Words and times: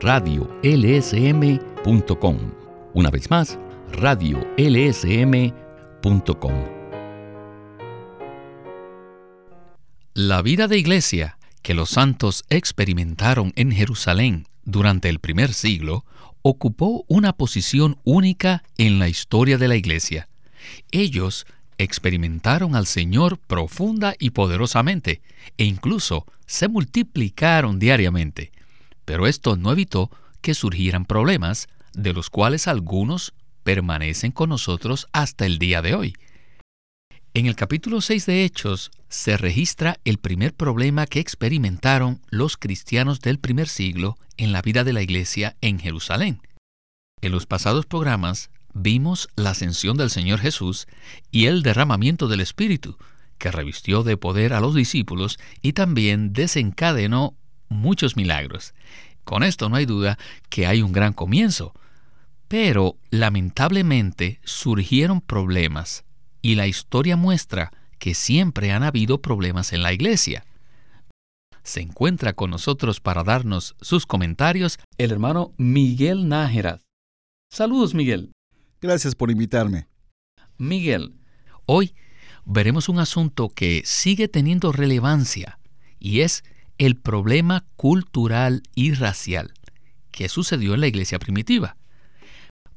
radiolsm.com. 0.00 1.58
Una 2.94 3.10
vez 3.10 3.30
más, 3.30 3.58
radiolsm.com. 3.92 5.58
La 10.14 10.42
vida 10.42 10.66
de 10.66 10.78
iglesia 10.78 11.38
que 11.62 11.74
los 11.74 11.90
santos 11.90 12.44
experimentaron 12.48 13.52
en 13.56 13.70
Jerusalén 13.72 14.46
durante 14.64 15.08
el 15.08 15.20
primer 15.20 15.54
siglo 15.54 16.04
ocupó 16.42 17.04
una 17.08 17.32
posición 17.34 17.98
única 18.04 18.64
en 18.78 18.98
la 18.98 19.08
historia 19.08 19.58
de 19.58 19.68
la 19.68 19.76
iglesia. 19.76 20.28
Ellos 20.90 21.46
experimentaron 21.78 22.74
al 22.74 22.86
Señor 22.86 23.38
profunda 23.38 24.14
y 24.18 24.30
poderosamente 24.30 25.22
e 25.56 25.64
incluso 25.64 26.26
se 26.46 26.68
multiplicaron 26.68 27.78
diariamente. 27.78 28.50
Pero 29.08 29.26
esto 29.26 29.56
no 29.56 29.72
evitó 29.72 30.10
que 30.42 30.52
surgieran 30.52 31.06
problemas, 31.06 31.68
de 31.94 32.12
los 32.12 32.28
cuales 32.28 32.68
algunos 32.68 33.32
permanecen 33.62 34.32
con 34.32 34.50
nosotros 34.50 35.06
hasta 35.12 35.46
el 35.46 35.58
día 35.58 35.80
de 35.80 35.94
hoy. 35.94 36.14
En 37.32 37.46
el 37.46 37.56
capítulo 37.56 38.02
6 38.02 38.26
de 38.26 38.44
Hechos 38.44 38.90
se 39.08 39.38
registra 39.38 39.98
el 40.04 40.18
primer 40.18 40.52
problema 40.52 41.06
que 41.06 41.20
experimentaron 41.20 42.20
los 42.28 42.58
cristianos 42.58 43.20
del 43.20 43.38
primer 43.38 43.68
siglo 43.68 44.18
en 44.36 44.52
la 44.52 44.60
vida 44.60 44.84
de 44.84 44.92
la 44.92 45.00
iglesia 45.00 45.56
en 45.62 45.78
Jerusalén. 45.78 46.42
En 47.22 47.32
los 47.32 47.46
pasados 47.46 47.86
programas 47.86 48.50
vimos 48.74 49.30
la 49.36 49.52
ascensión 49.52 49.96
del 49.96 50.10
Señor 50.10 50.40
Jesús 50.40 50.86
y 51.30 51.46
el 51.46 51.62
derramamiento 51.62 52.28
del 52.28 52.42
Espíritu, 52.42 52.98
que 53.38 53.52
revistió 53.52 54.02
de 54.02 54.18
poder 54.18 54.52
a 54.52 54.60
los 54.60 54.74
discípulos 54.74 55.38
y 55.62 55.72
también 55.72 56.34
desencadenó 56.34 57.37
muchos 57.68 58.16
milagros. 58.16 58.74
Con 59.24 59.42
esto 59.42 59.68
no 59.68 59.76
hay 59.76 59.86
duda 59.86 60.18
que 60.48 60.66
hay 60.66 60.82
un 60.82 60.92
gran 60.92 61.12
comienzo. 61.12 61.74
Pero 62.48 62.96
lamentablemente 63.10 64.40
surgieron 64.42 65.20
problemas 65.20 66.04
y 66.40 66.54
la 66.54 66.66
historia 66.66 67.16
muestra 67.16 67.72
que 67.98 68.14
siempre 68.14 68.72
han 68.72 68.82
habido 68.82 69.20
problemas 69.20 69.72
en 69.72 69.82
la 69.82 69.92
iglesia. 69.92 70.46
Se 71.62 71.82
encuentra 71.82 72.32
con 72.32 72.50
nosotros 72.50 73.00
para 73.00 73.22
darnos 73.24 73.76
sus 73.82 74.06
comentarios 74.06 74.78
el 74.96 75.10
hermano 75.10 75.52
Miguel 75.58 76.26
Nájera. 76.28 76.80
Saludos, 77.50 77.94
Miguel. 77.94 78.32
Gracias 78.80 79.14
por 79.14 79.30
invitarme. 79.30 79.86
Miguel, 80.56 81.14
hoy 81.66 81.94
veremos 82.46 82.88
un 82.88 82.98
asunto 82.98 83.50
que 83.50 83.82
sigue 83.84 84.28
teniendo 84.28 84.72
relevancia 84.72 85.58
y 85.98 86.20
es 86.20 86.44
el 86.78 86.96
problema 86.96 87.66
cultural 87.74 88.62
y 88.76 88.94
racial 88.94 89.52
que 90.12 90.28
sucedió 90.28 90.74
en 90.74 90.80
la 90.80 90.86
iglesia 90.86 91.18
primitiva. 91.18 91.76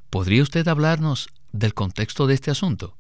¿Podría 0.09 0.41
usted 0.41 0.67
hablarnos 0.67 1.29
del 1.51 1.75
contexto 1.75 2.25
de 2.25 2.33
este 2.33 2.49
asunto? 2.49 2.97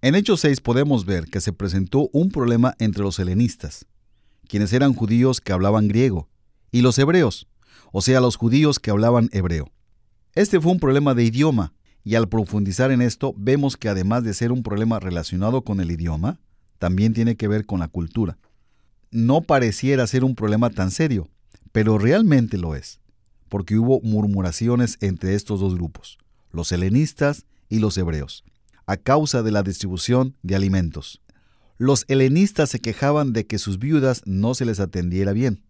En 0.00 0.14
Hechos 0.14 0.40
6 0.40 0.60
podemos 0.60 1.04
ver 1.04 1.24
que 1.24 1.40
se 1.40 1.52
presentó 1.52 2.08
un 2.12 2.30
problema 2.30 2.74
entre 2.78 3.02
los 3.02 3.18
helenistas, 3.18 3.86
quienes 4.46 4.72
eran 4.72 4.94
judíos 4.94 5.40
que 5.40 5.52
hablaban 5.52 5.88
griego, 5.88 6.28
y 6.70 6.82
los 6.82 6.96
hebreos, 7.00 7.48
o 7.90 8.00
sea, 8.00 8.20
los 8.20 8.36
judíos 8.36 8.78
que 8.78 8.92
hablaban 8.92 9.28
hebreo. 9.32 9.72
Este 10.34 10.60
fue 10.60 10.70
un 10.70 10.78
problema 10.78 11.14
de 11.14 11.24
idioma, 11.24 11.72
y 12.04 12.14
al 12.14 12.28
profundizar 12.28 12.92
en 12.92 13.02
esto 13.02 13.34
vemos 13.36 13.76
que 13.76 13.88
además 13.88 14.22
de 14.22 14.32
ser 14.32 14.52
un 14.52 14.62
problema 14.62 15.00
relacionado 15.00 15.62
con 15.62 15.80
el 15.80 15.90
idioma, 15.90 16.38
también 16.78 17.12
tiene 17.12 17.36
que 17.36 17.48
ver 17.48 17.66
con 17.66 17.80
la 17.80 17.88
cultura 17.88 18.38
no 19.10 19.42
pareciera 19.42 20.06
ser 20.06 20.24
un 20.24 20.34
problema 20.34 20.70
tan 20.70 20.90
serio, 20.90 21.28
pero 21.72 21.98
realmente 21.98 22.58
lo 22.58 22.74
es, 22.74 23.00
porque 23.48 23.78
hubo 23.78 24.00
murmuraciones 24.02 24.98
entre 25.00 25.34
estos 25.34 25.60
dos 25.60 25.74
grupos, 25.74 26.18
los 26.52 26.72
helenistas 26.72 27.46
y 27.68 27.78
los 27.78 27.96
hebreos, 27.98 28.44
a 28.86 28.96
causa 28.96 29.42
de 29.42 29.52
la 29.52 29.62
distribución 29.62 30.36
de 30.42 30.56
alimentos. 30.56 31.20
Los 31.76 32.04
helenistas 32.08 32.70
se 32.70 32.80
quejaban 32.80 33.32
de 33.32 33.46
que 33.46 33.58
sus 33.58 33.78
viudas 33.78 34.22
no 34.26 34.54
se 34.54 34.64
les 34.64 34.80
atendiera 34.80 35.32
bien. 35.32 35.62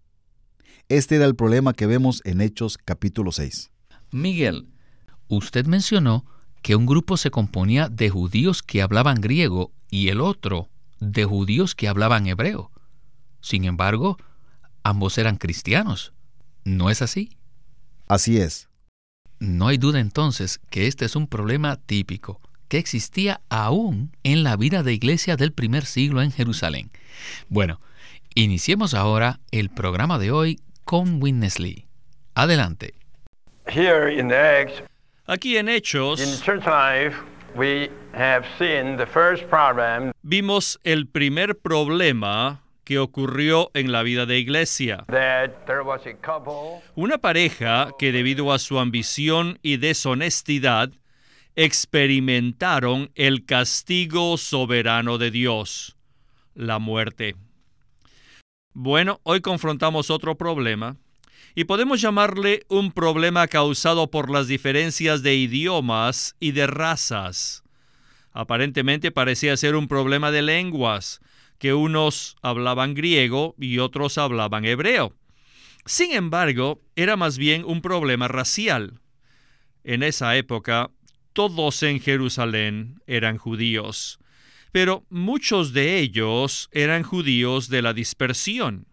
Este 0.88 1.16
era 1.16 1.26
el 1.26 1.36
problema 1.36 1.74
que 1.74 1.86
vemos 1.86 2.22
en 2.24 2.40
Hechos 2.40 2.78
capítulo 2.78 3.30
6. 3.30 3.70
Miguel, 4.10 4.68
usted 5.28 5.66
mencionó 5.66 6.24
que 6.62 6.76
un 6.76 6.86
grupo 6.86 7.16
se 7.18 7.30
componía 7.30 7.88
de 7.88 8.08
judíos 8.08 8.62
que 8.62 8.80
hablaban 8.80 9.20
griego 9.20 9.72
y 9.90 10.08
el 10.08 10.20
otro 10.20 10.70
de 10.98 11.24
judíos 11.24 11.74
que 11.74 11.88
hablaban 11.88 12.26
hebreo. 12.26 12.70
Sin 13.48 13.64
embargo, 13.64 14.18
ambos 14.82 15.16
eran 15.16 15.36
cristianos. 15.36 16.12
¿No 16.64 16.90
es 16.90 17.00
así? 17.00 17.38
Así 18.06 18.36
es. 18.36 18.68
No 19.38 19.68
hay 19.68 19.78
duda 19.78 20.00
entonces 20.00 20.60
que 20.68 20.86
este 20.86 21.06
es 21.06 21.16
un 21.16 21.26
problema 21.26 21.76
típico 21.76 22.42
que 22.68 22.76
existía 22.76 23.40
aún 23.48 24.14
en 24.22 24.42
la 24.42 24.54
vida 24.56 24.82
de 24.82 24.92
iglesia 24.92 25.36
del 25.36 25.54
primer 25.54 25.86
siglo 25.86 26.20
en 26.20 26.30
Jerusalén. 26.30 26.90
Bueno, 27.48 27.80
iniciemos 28.34 28.92
ahora 28.92 29.40
el 29.50 29.70
programa 29.70 30.18
de 30.18 30.30
hoy 30.30 30.60
con 30.84 31.22
Witness 31.22 31.58
Lee. 31.58 31.86
Adelante. 32.34 32.96
Aquí 35.26 35.56
en 35.56 35.70
Hechos 35.70 36.44
vimos 40.22 40.80
el 40.84 41.06
primer 41.06 41.58
problema 41.58 42.67
que 42.88 42.98
ocurrió 42.98 43.70
en 43.74 43.92
la 43.92 44.02
vida 44.02 44.24
de 44.24 44.38
iglesia. 44.38 45.04
Una 46.94 47.18
pareja 47.18 47.90
que 47.98 48.12
debido 48.12 48.50
a 48.50 48.58
su 48.58 48.78
ambición 48.78 49.58
y 49.60 49.76
deshonestidad 49.76 50.92
experimentaron 51.54 53.10
el 53.14 53.44
castigo 53.44 54.38
soberano 54.38 55.18
de 55.18 55.30
Dios, 55.30 55.98
la 56.54 56.78
muerte. 56.78 57.36
Bueno, 58.72 59.20
hoy 59.22 59.42
confrontamos 59.42 60.08
otro 60.10 60.38
problema 60.38 60.96
y 61.54 61.64
podemos 61.64 62.00
llamarle 62.00 62.62
un 62.68 62.92
problema 62.92 63.48
causado 63.48 64.10
por 64.10 64.30
las 64.30 64.48
diferencias 64.48 65.22
de 65.22 65.34
idiomas 65.34 66.36
y 66.40 66.52
de 66.52 66.66
razas. 66.66 67.64
Aparentemente 68.32 69.10
parecía 69.10 69.58
ser 69.58 69.76
un 69.76 69.88
problema 69.88 70.30
de 70.30 70.40
lenguas, 70.40 71.20
que 71.58 71.74
unos 71.74 72.36
hablaban 72.42 72.94
griego 72.94 73.54
y 73.58 73.78
otros 73.78 74.18
hablaban 74.18 74.64
hebreo. 74.64 75.14
Sin 75.84 76.12
embargo, 76.12 76.80
era 76.96 77.16
más 77.16 77.38
bien 77.38 77.64
un 77.64 77.80
problema 77.80 78.28
racial. 78.28 79.00
En 79.84 80.02
esa 80.02 80.36
época, 80.36 80.90
todos 81.32 81.82
en 81.82 82.00
Jerusalén 82.00 83.00
eran 83.06 83.38
judíos, 83.38 84.18
pero 84.72 85.04
muchos 85.08 85.72
de 85.72 85.98
ellos 85.98 86.68
eran 86.72 87.02
judíos 87.02 87.68
de 87.68 87.82
la 87.82 87.92
dispersión. 87.92 88.86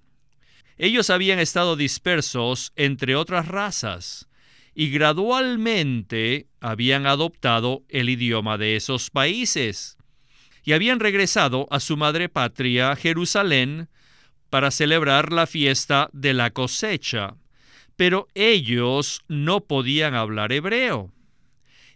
Ellos 0.78 1.09
habían 1.09 1.40
estado 1.40 1.76
dispersos 1.76 2.72
entre 2.76 3.16
otras 3.16 3.47
razas 3.47 4.28
y 4.73 4.90
gradualmente 4.90 6.47
habían 6.59 7.08
adoptado 7.08 7.84
el 7.88 8.09
idioma 8.09 8.58
de 8.58 8.76
esos 8.76 9.09
países 9.09 9.97
y 10.66 10.73
habían 10.73 11.00
regresado 11.00 11.67
a 11.70 11.79
su 11.79 11.96
madre 11.96 12.28
patria, 12.28 12.96
Jerusalén, 12.96 13.88
para 14.50 14.72
celebrar 14.72 15.32
la 15.32 15.46
fiesta 15.46 16.09
de 16.12 16.34
la 16.34 16.50
cosecha, 16.50 17.35
pero 17.96 18.28
ellos 18.34 19.22
no 19.28 19.62
podían 19.62 20.16
hablar 20.16 20.52
hebreo. 20.52 21.12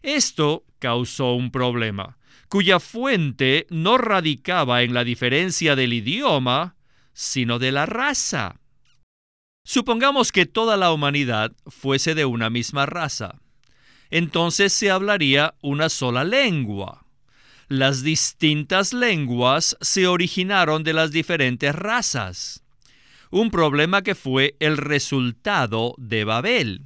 Esto 0.04 0.66
causó 0.78 1.34
un 1.34 1.52
problema, 1.52 2.18
cuya 2.48 2.80
fuente 2.80 3.66
no 3.72 3.98
radicaba 3.98 4.84
en 4.84 4.94
la 4.94 5.04
diferencia 5.04 5.76
del 5.76 5.94
idioma, 5.94 6.76
sino 7.12 7.58
de 7.58 7.72
la 7.72 7.88
raza. 7.88 8.60
Supongamos 9.64 10.32
que 10.32 10.46
toda 10.46 10.78
la 10.78 10.92
humanidad 10.92 11.54
fuese 11.66 12.14
de 12.14 12.26
una 12.26 12.52
misma 12.52 12.86
raza. 12.86 13.40
Entonces 14.12 14.74
se 14.74 14.92
hablaría 14.92 15.56
una 15.62 15.90
sola 15.90 16.24
lengua 16.24 17.09
las 17.70 18.02
distintas 18.02 18.94
lenguas 18.94 19.78
se 19.80 20.08
originaron 20.08 20.84
de 20.84 20.94
las 20.94 21.12
diferentes 21.12 21.74
razas, 21.76 22.64
un 23.30 23.52
problema 23.52 24.02
que 24.02 24.16
fue 24.16 24.56
el 24.60 24.76
resultado 24.76 25.94
de 26.00 26.24
Babel. 26.24 26.82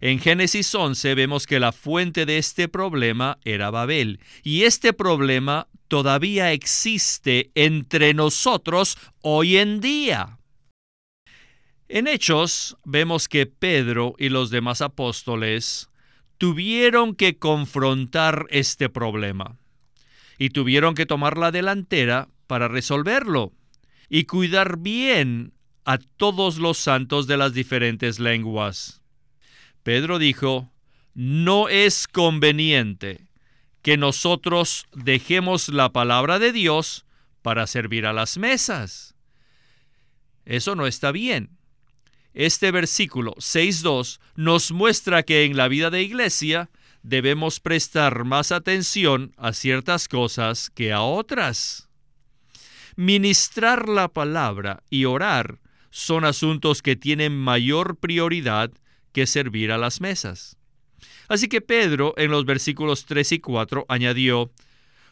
En 0.00 0.18
Génesis 0.18 0.74
11 0.74 1.14
vemos 1.14 1.46
que 1.46 1.60
la 1.60 1.70
fuente 1.70 2.26
de 2.26 2.38
este 2.38 2.68
problema 2.68 3.38
era 3.44 3.70
Babel, 3.70 4.18
y 4.42 4.64
este 4.64 4.92
problema 4.92 5.68
todavía 5.86 6.50
existe 6.50 7.52
entre 7.54 8.12
nosotros 8.12 8.98
hoy 9.22 9.56
en 9.56 9.80
día. 9.80 10.40
En 11.88 12.08
Hechos 12.08 12.76
vemos 12.84 13.28
que 13.28 13.46
Pedro 13.46 14.16
y 14.18 14.30
los 14.30 14.50
demás 14.50 14.82
apóstoles 14.82 15.88
tuvieron 16.38 17.14
que 17.14 17.38
confrontar 17.38 18.46
este 18.50 18.88
problema 18.88 19.56
y 20.38 20.50
tuvieron 20.50 20.94
que 20.94 21.06
tomar 21.06 21.38
la 21.38 21.50
delantera 21.50 22.28
para 22.46 22.68
resolverlo 22.68 23.52
y 24.08 24.24
cuidar 24.24 24.78
bien 24.78 25.52
a 25.84 25.98
todos 25.98 26.58
los 26.58 26.78
santos 26.78 27.26
de 27.26 27.36
las 27.36 27.54
diferentes 27.54 28.18
lenguas. 28.18 29.02
Pedro 29.82 30.18
dijo, 30.18 30.70
no 31.14 31.68
es 31.68 32.08
conveniente 32.08 33.26
que 33.82 33.96
nosotros 33.96 34.86
dejemos 34.92 35.68
la 35.68 35.92
palabra 35.92 36.38
de 36.38 36.52
Dios 36.52 37.06
para 37.42 37.66
servir 37.68 38.04
a 38.04 38.12
las 38.12 38.36
mesas. 38.36 39.14
Eso 40.44 40.74
no 40.74 40.86
está 40.86 41.12
bien. 41.12 41.50
Este 42.34 42.70
versículo 42.70 43.34
6.2 43.36 44.18
nos 44.34 44.72
muestra 44.72 45.22
que 45.22 45.44
en 45.44 45.56
la 45.56 45.68
vida 45.68 45.90
de 45.90 46.02
iglesia 46.02 46.68
debemos 47.06 47.60
prestar 47.60 48.24
más 48.24 48.50
atención 48.50 49.32
a 49.36 49.52
ciertas 49.52 50.08
cosas 50.08 50.70
que 50.70 50.92
a 50.92 51.02
otras. 51.02 51.88
Ministrar 52.96 53.88
la 53.88 54.08
palabra 54.08 54.82
y 54.90 55.04
orar 55.04 55.60
son 55.90 56.24
asuntos 56.24 56.82
que 56.82 56.96
tienen 56.96 57.36
mayor 57.36 57.96
prioridad 57.96 58.72
que 59.12 59.28
servir 59.28 59.70
a 59.70 59.78
las 59.78 60.00
mesas. 60.00 60.56
Así 61.28 61.46
que 61.46 61.60
Pedro 61.60 62.12
en 62.16 62.32
los 62.32 62.44
versículos 62.44 63.06
3 63.06 63.32
y 63.32 63.38
4 63.38 63.86
añadió, 63.88 64.50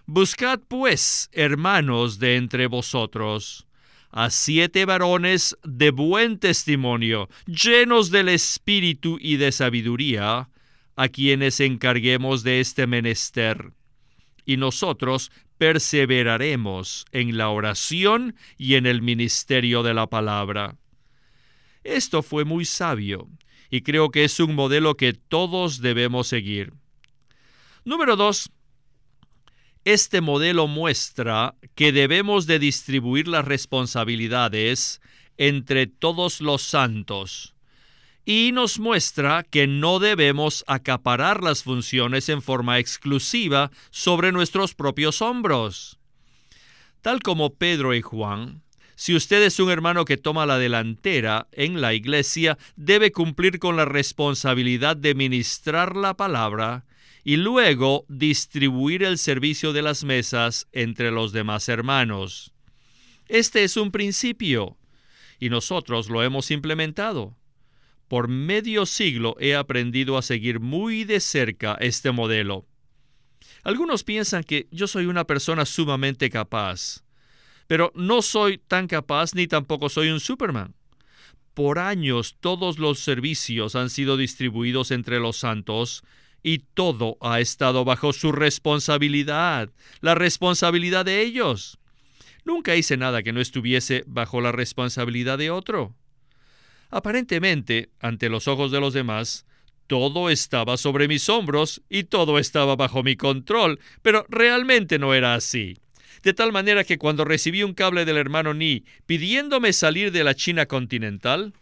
Buscad 0.06 0.60
pues, 0.66 1.30
hermanos 1.32 2.18
de 2.18 2.36
entre 2.36 2.66
vosotros, 2.66 3.68
a 4.10 4.30
siete 4.30 4.84
varones 4.84 5.56
de 5.62 5.90
buen 5.92 6.40
testimonio, 6.40 7.28
llenos 7.46 8.10
del 8.10 8.30
espíritu 8.30 9.16
y 9.20 9.36
de 9.36 9.52
sabiduría, 9.52 10.48
a 10.96 11.08
quienes 11.08 11.60
encarguemos 11.60 12.42
de 12.42 12.60
este 12.60 12.86
menester. 12.86 13.72
Y 14.44 14.56
nosotros 14.56 15.30
perseveraremos 15.58 17.06
en 17.12 17.36
la 17.36 17.48
oración 17.48 18.36
y 18.58 18.74
en 18.74 18.86
el 18.86 19.02
ministerio 19.02 19.82
de 19.82 19.94
la 19.94 20.06
palabra. 20.06 20.76
Esto 21.82 22.22
fue 22.22 22.44
muy 22.44 22.64
sabio 22.64 23.28
y 23.70 23.82
creo 23.82 24.10
que 24.10 24.24
es 24.24 24.40
un 24.40 24.54
modelo 24.54 24.96
que 24.96 25.12
todos 25.12 25.80
debemos 25.80 26.28
seguir. 26.28 26.72
Número 27.84 28.16
dos, 28.16 28.50
este 29.84 30.20
modelo 30.20 30.66
muestra 30.66 31.54
que 31.74 31.92
debemos 31.92 32.46
de 32.46 32.58
distribuir 32.58 33.28
las 33.28 33.44
responsabilidades 33.44 35.00
entre 35.36 35.86
todos 35.86 36.40
los 36.40 36.62
santos 36.62 37.53
y 38.24 38.52
nos 38.52 38.78
muestra 38.78 39.42
que 39.42 39.66
no 39.66 39.98
debemos 39.98 40.64
acaparar 40.66 41.42
las 41.42 41.62
funciones 41.62 42.28
en 42.28 42.42
forma 42.42 42.78
exclusiva 42.78 43.70
sobre 43.90 44.32
nuestros 44.32 44.74
propios 44.74 45.20
hombros. 45.20 45.98
Tal 47.02 47.20
como 47.20 47.54
Pedro 47.54 47.94
y 47.94 48.00
Juan, 48.00 48.62
si 48.96 49.14
usted 49.14 49.42
es 49.42 49.58
un 49.58 49.70
hermano 49.70 50.04
que 50.04 50.16
toma 50.16 50.46
la 50.46 50.58
delantera 50.58 51.48
en 51.52 51.80
la 51.80 51.94
iglesia, 51.94 52.56
debe 52.76 53.12
cumplir 53.12 53.58
con 53.58 53.76
la 53.76 53.84
responsabilidad 53.84 54.96
de 54.96 55.14
ministrar 55.14 55.96
la 55.96 56.14
palabra 56.14 56.84
y 57.24 57.36
luego 57.36 58.04
distribuir 58.08 59.02
el 59.02 59.18
servicio 59.18 59.72
de 59.72 59.82
las 59.82 60.04
mesas 60.04 60.68
entre 60.72 61.10
los 61.10 61.32
demás 61.32 61.68
hermanos. 61.68 62.52
Este 63.28 63.64
es 63.64 63.76
un 63.76 63.90
principio 63.90 64.76
y 65.40 65.48
nosotros 65.48 66.08
lo 66.08 66.22
hemos 66.22 66.50
implementado. 66.50 67.36
Por 68.08 68.28
medio 68.28 68.86
siglo 68.86 69.36
he 69.40 69.54
aprendido 69.54 70.18
a 70.18 70.22
seguir 70.22 70.60
muy 70.60 71.04
de 71.04 71.20
cerca 71.20 71.76
este 71.80 72.12
modelo. 72.12 72.66
Algunos 73.62 74.04
piensan 74.04 74.44
que 74.44 74.68
yo 74.70 74.86
soy 74.86 75.06
una 75.06 75.24
persona 75.24 75.64
sumamente 75.64 76.28
capaz 76.30 77.04
pero 77.66 77.92
no 77.94 78.22
soy 78.22 78.58
tan 78.58 78.86
capaz 78.86 79.34
ni 79.34 79.46
tampoco 79.46 79.88
soy 79.88 80.08
un 80.08 80.20
Superman. 80.20 80.74
Por 81.54 81.78
años 81.78 82.36
todos 82.40 82.78
los 82.78 82.98
servicios 82.98 83.76
han 83.76 83.90
sido 83.90 84.16
distribuidos 84.16 84.90
entre 84.90 85.20
los 85.20 85.36
santos 85.36 86.02
y 86.42 86.58
todo 86.58 87.16
ha 87.20 87.40
estado 87.40 87.84
bajo 87.84 88.12
su 88.12 88.32
responsabilidad, 88.32 89.70
la 90.00 90.14
responsabilidad 90.14 91.04
de 91.04 91.22
ellos. 91.22 91.78
Nunca 92.44 92.76
hice 92.76 92.96
nada 92.96 93.22
que 93.22 93.32
no 93.32 93.40
estuviese 93.40 94.04
bajo 94.06 94.40
la 94.40 94.52
responsabilidad 94.52 95.38
de 95.38 95.50
otro. 95.50 95.94
Aparentemente, 96.90 97.90
ante 98.00 98.28
los 98.28 98.48
ojos 98.48 98.70
de 98.70 98.80
los 98.80 98.94
demás, 98.94 99.46
todo 99.86 100.30
estaba 100.30 100.76
sobre 100.76 101.08
mis 101.08 101.28
hombros 101.28 101.82
y 101.88 102.04
todo 102.04 102.38
estaba 102.38 102.76
bajo 102.76 103.02
mi 103.02 103.16
control, 103.16 103.80
pero 104.02 104.24
realmente 104.28 104.98
no 104.98 105.14
era 105.14 105.34
así 105.34 105.76
de 106.24 106.32
tal 106.32 106.52
manera 106.52 106.84
que 106.84 106.98
cuando 106.98 107.24
recibí 107.24 107.62
un 107.62 107.74
cable 107.74 108.04
del 108.04 108.16
hermano 108.16 108.54
Ni 108.54 108.84
pidiéndome 109.06 109.72
salir 109.72 110.10
de 110.10 110.24
la 110.24 110.34
China 110.34 110.66
continental, 110.66 111.52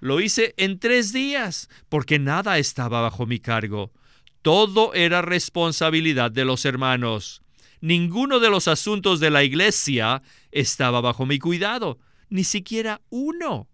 lo 0.00 0.20
hice 0.20 0.54
en 0.56 0.78
tres 0.78 1.12
días, 1.12 1.68
porque 1.88 2.18
nada 2.18 2.58
estaba 2.58 3.02
bajo 3.02 3.26
mi 3.26 3.40
cargo. 3.40 3.92
Todo 4.40 4.94
era 4.94 5.22
responsabilidad 5.22 6.30
de 6.30 6.44
los 6.44 6.64
hermanos. 6.64 7.42
Ninguno 7.80 8.38
de 8.38 8.48
los 8.48 8.68
asuntos 8.68 9.18
de 9.18 9.30
la 9.30 9.42
iglesia 9.42 10.22
estaba 10.52 11.00
bajo 11.00 11.26
mi 11.26 11.38
cuidado, 11.38 11.98
ni 12.28 12.44
siquiera 12.44 13.00
uno. 13.10 13.68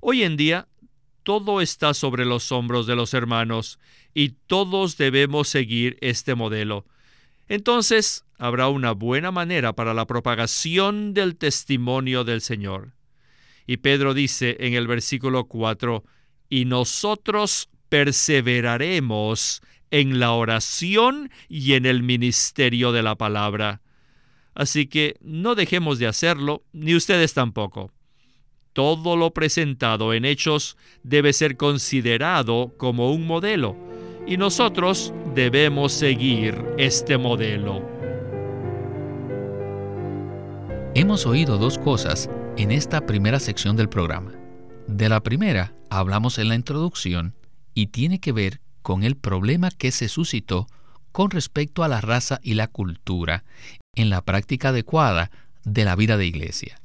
Hoy 0.00 0.22
en 0.22 0.36
día, 0.36 0.68
todo 1.22 1.60
está 1.60 1.94
sobre 1.94 2.24
los 2.24 2.50
hombros 2.52 2.86
de 2.86 2.96
los 2.96 3.14
hermanos, 3.14 3.78
y 4.12 4.30
todos 4.46 4.96
debemos 4.96 5.48
seguir 5.48 5.96
este 6.00 6.34
modelo 6.34 6.86
entonces 7.50 8.24
habrá 8.38 8.68
una 8.68 8.92
buena 8.92 9.32
manera 9.32 9.72
para 9.72 9.92
la 9.92 10.06
propagación 10.06 11.14
del 11.14 11.36
testimonio 11.36 12.22
del 12.22 12.42
Señor. 12.42 12.92
Y 13.66 13.78
Pedro 13.78 14.14
dice 14.14 14.56
en 14.60 14.74
el 14.74 14.86
versículo 14.86 15.46
4, 15.46 16.04
y 16.48 16.64
nosotros 16.64 17.68
perseveraremos 17.88 19.62
en 19.90 20.20
la 20.20 20.30
oración 20.30 21.28
y 21.48 21.72
en 21.72 21.86
el 21.86 22.04
ministerio 22.04 22.92
de 22.92 23.02
la 23.02 23.16
palabra. 23.16 23.82
Así 24.54 24.86
que 24.86 25.16
no 25.20 25.56
dejemos 25.56 25.98
de 25.98 26.06
hacerlo, 26.06 26.62
ni 26.72 26.94
ustedes 26.94 27.34
tampoco. 27.34 27.90
Todo 28.72 29.16
lo 29.16 29.32
presentado 29.32 30.14
en 30.14 30.24
hechos 30.24 30.76
debe 31.02 31.32
ser 31.32 31.56
considerado 31.56 32.72
como 32.76 33.12
un 33.12 33.26
modelo 33.26 33.76
y 34.26 34.36
nosotros 34.36 35.12
debemos 35.34 35.92
seguir 35.92 36.64
este 36.78 37.18
modelo. 37.18 37.82
Hemos 40.94 41.26
oído 41.26 41.58
dos 41.58 41.78
cosas 41.78 42.30
en 42.56 42.70
esta 42.70 43.06
primera 43.06 43.40
sección 43.40 43.76
del 43.76 43.88
programa. 43.88 44.32
De 44.86 45.08
la 45.08 45.20
primera 45.20 45.72
hablamos 45.88 46.38
en 46.38 46.48
la 46.48 46.54
introducción 46.54 47.34
y 47.74 47.88
tiene 47.88 48.20
que 48.20 48.32
ver 48.32 48.60
con 48.82 49.02
el 49.02 49.16
problema 49.16 49.70
que 49.70 49.90
se 49.90 50.08
suscitó 50.08 50.66
con 51.12 51.30
respecto 51.30 51.82
a 51.82 51.88
la 51.88 52.00
raza 52.00 52.38
y 52.42 52.54
la 52.54 52.68
cultura 52.68 53.44
en 53.94 54.10
la 54.10 54.22
práctica 54.22 54.68
adecuada 54.68 55.30
de 55.64 55.84
la 55.84 55.96
vida 55.96 56.16
de 56.16 56.26
iglesia. 56.26 56.80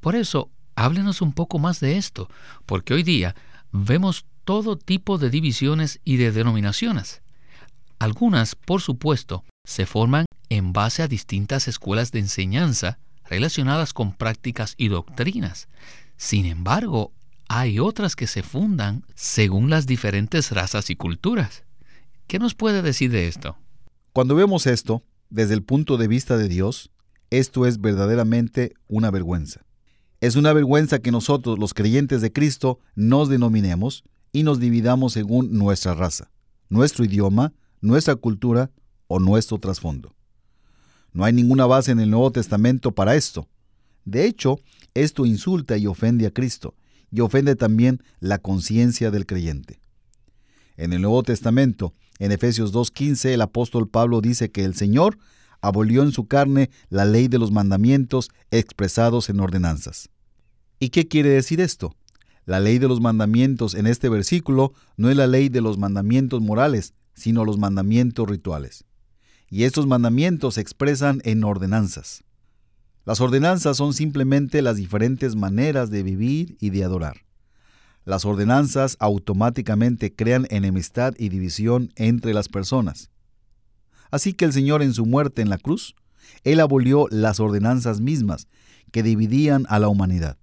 Por 0.00 0.16
eso, 0.16 0.50
háblenos 0.74 1.22
un 1.22 1.32
poco 1.32 1.58
más 1.58 1.80
de 1.80 1.96
esto, 1.96 2.28
porque 2.66 2.94
hoy 2.94 3.02
día 3.02 3.34
vemos 3.72 4.26
todo 4.44 4.76
tipo 4.76 5.18
de 5.18 5.30
divisiones 5.30 6.00
y 6.04 6.16
de 6.16 6.32
denominaciones. 6.32 7.22
Algunas, 7.98 8.54
por 8.54 8.80
supuesto, 8.80 9.44
se 9.64 9.86
forman 9.86 10.26
en 10.48 10.72
base 10.72 11.02
a 11.02 11.08
distintas 11.08 11.68
escuelas 11.68 12.10
de 12.12 12.18
enseñanza 12.18 12.98
relacionadas 13.24 13.92
con 13.92 14.12
prácticas 14.12 14.74
y 14.76 14.88
doctrinas. 14.88 15.68
Sin 16.16 16.46
embargo, 16.46 17.12
hay 17.48 17.78
otras 17.78 18.16
que 18.16 18.26
se 18.26 18.42
fundan 18.42 19.04
según 19.14 19.70
las 19.70 19.86
diferentes 19.86 20.50
razas 20.50 20.90
y 20.90 20.96
culturas. 20.96 21.64
¿Qué 22.26 22.38
nos 22.38 22.54
puede 22.54 22.82
decir 22.82 23.10
de 23.10 23.28
esto? 23.28 23.56
Cuando 24.12 24.34
vemos 24.34 24.66
esto, 24.66 25.02
desde 25.30 25.54
el 25.54 25.62
punto 25.62 25.96
de 25.96 26.08
vista 26.08 26.36
de 26.36 26.48
Dios, 26.48 26.90
esto 27.30 27.66
es 27.66 27.80
verdaderamente 27.80 28.74
una 28.88 29.10
vergüenza. 29.10 29.64
Es 30.22 30.36
una 30.36 30.52
vergüenza 30.52 31.00
que 31.00 31.10
nosotros, 31.10 31.58
los 31.58 31.74
creyentes 31.74 32.20
de 32.20 32.32
Cristo, 32.32 32.78
nos 32.94 33.28
denominemos 33.28 34.04
y 34.30 34.44
nos 34.44 34.60
dividamos 34.60 35.14
según 35.14 35.58
nuestra 35.58 35.94
raza, 35.94 36.30
nuestro 36.68 37.04
idioma, 37.04 37.52
nuestra 37.80 38.14
cultura 38.14 38.70
o 39.08 39.18
nuestro 39.18 39.58
trasfondo. 39.58 40.14
No 41.12 41.24
hay 41.24 41.32
ninguna 41.32 41.66
base 41.66 41.90
en 41.90 41.98
el 41.98 42.08
Nuevo 42.08 42.30
Testamento 42.30 42.92
para 42.92 43.16
esto. 43.16 43.48
De 44.04 44.24
hecho, 44.24 44.60
esto 44.94 45.26
insulta 45.26 45.76
y 45.76 45.88
ofende 45.88 46.28
a 46.28 46.30
Cristo 46.30 46.76
y 47.10 47.18
ofende 47.18 47.56
también 47.56 48.00
la 48.20 48.38
conciencia 48.38 49.10
del 49.10 49.26
creyente. 49.26 49.80
En 50.76 50.92
el 50.92 51.02
Nuevo 51.02 51.24
Testamento, 51.24 51.94
en 52.20 52.30
Efesios 52.30 52.72
2.15, 52.72 53.30
el 53.30 53.40
apóstol 53.40 53.88
Pablo 53.88 54.20
dice 54.20 54.52
que 54.52 54.62
el 54.62 54.76
Señor 54.76 55.18
abolió 55.62 56.02
en 56.02 56.12
su 56.12 56.26
carne 56.26 56.70
la 56.90 57.06
ley 57.06 57.28
de 57.28 57.38
los 57.38 57.52
mandamientos 57.52 58.30
expresados 58.50 59.30
en 59.30 59.40
ordenanzas. 59.40 60.10
¿Y 60.78 60.90
qué 60.90 61.08
quiere 61.08 61.30
decir 61.30 61.60
esto? 61.60 61.94
La 62.44 62.58
ley 62.58 62.78
de 62.78 62.88
los 62.88 63.00
mandamientos 63.00 63.74
en 63.74 63.86
este 63.86 64.08
versículo 64.08 64.74
no 64.96 65.08
es 65.08 65.16
la 65.16 65.28
ley 65.28 65.48
de 65.48 65.60
los 65.60 65.78
mandamientos 65.78 66.42
morales, 66.42 66.92
sino 67.14 67.44
los 67.44 67.56
mandamientos 67.56 68.28
rituales. 68.28 68.84
Y 69.48 69.62
estos 69.62 69.86
mandamientos 69.86 70.54
se 70.54 70.60
expresan 70.60 71.20
en 71.24 71.44
ordenanzas. 71.44 72.24
Las 73.04 73.20
ordenanzas 73.20 73.76
son 73.76 73.94
simplemente 73.94 74.60
las 74.60 74.76
diferentes 74.76 75.36
maneras 75.36 75.90
de 75.90 76.02
vivir 76.02 76.56
y 76.58 76.70
de 76.70 76.82
adorar. 76.82 77.18
Las 78.04 78.24
ordenanzas 78.24 78.96
automáticamente 78.98 80.12
crean 80.12 80.48
enemistad 80.50 81.14
y 81.18 81.28
división 81.28 81.92
entre 81.94 82.34
las 82.34 82.48
personas. 82.48 83.11
Así 84.12 84.34
que 84.34 84.44
el 84.44 84.52
Señor 84.52 84.82
en 84.82 84.94
su 84.94 85.06
muerte 85.06 85.42
en 85.42 85.48
la 85.48 85.58
cruz, 85.58 85.96
Él 86.44 86.60
abolió 86.60 87.08
las 87.10 87.40
ordenanzas 87.40 88.00
mismas 88.00 88.46
que 88.92 89.02
dividían 89.02 89.66
a 89.68 89.80
la 89.80 89.88
humanidad. 89.88 90.36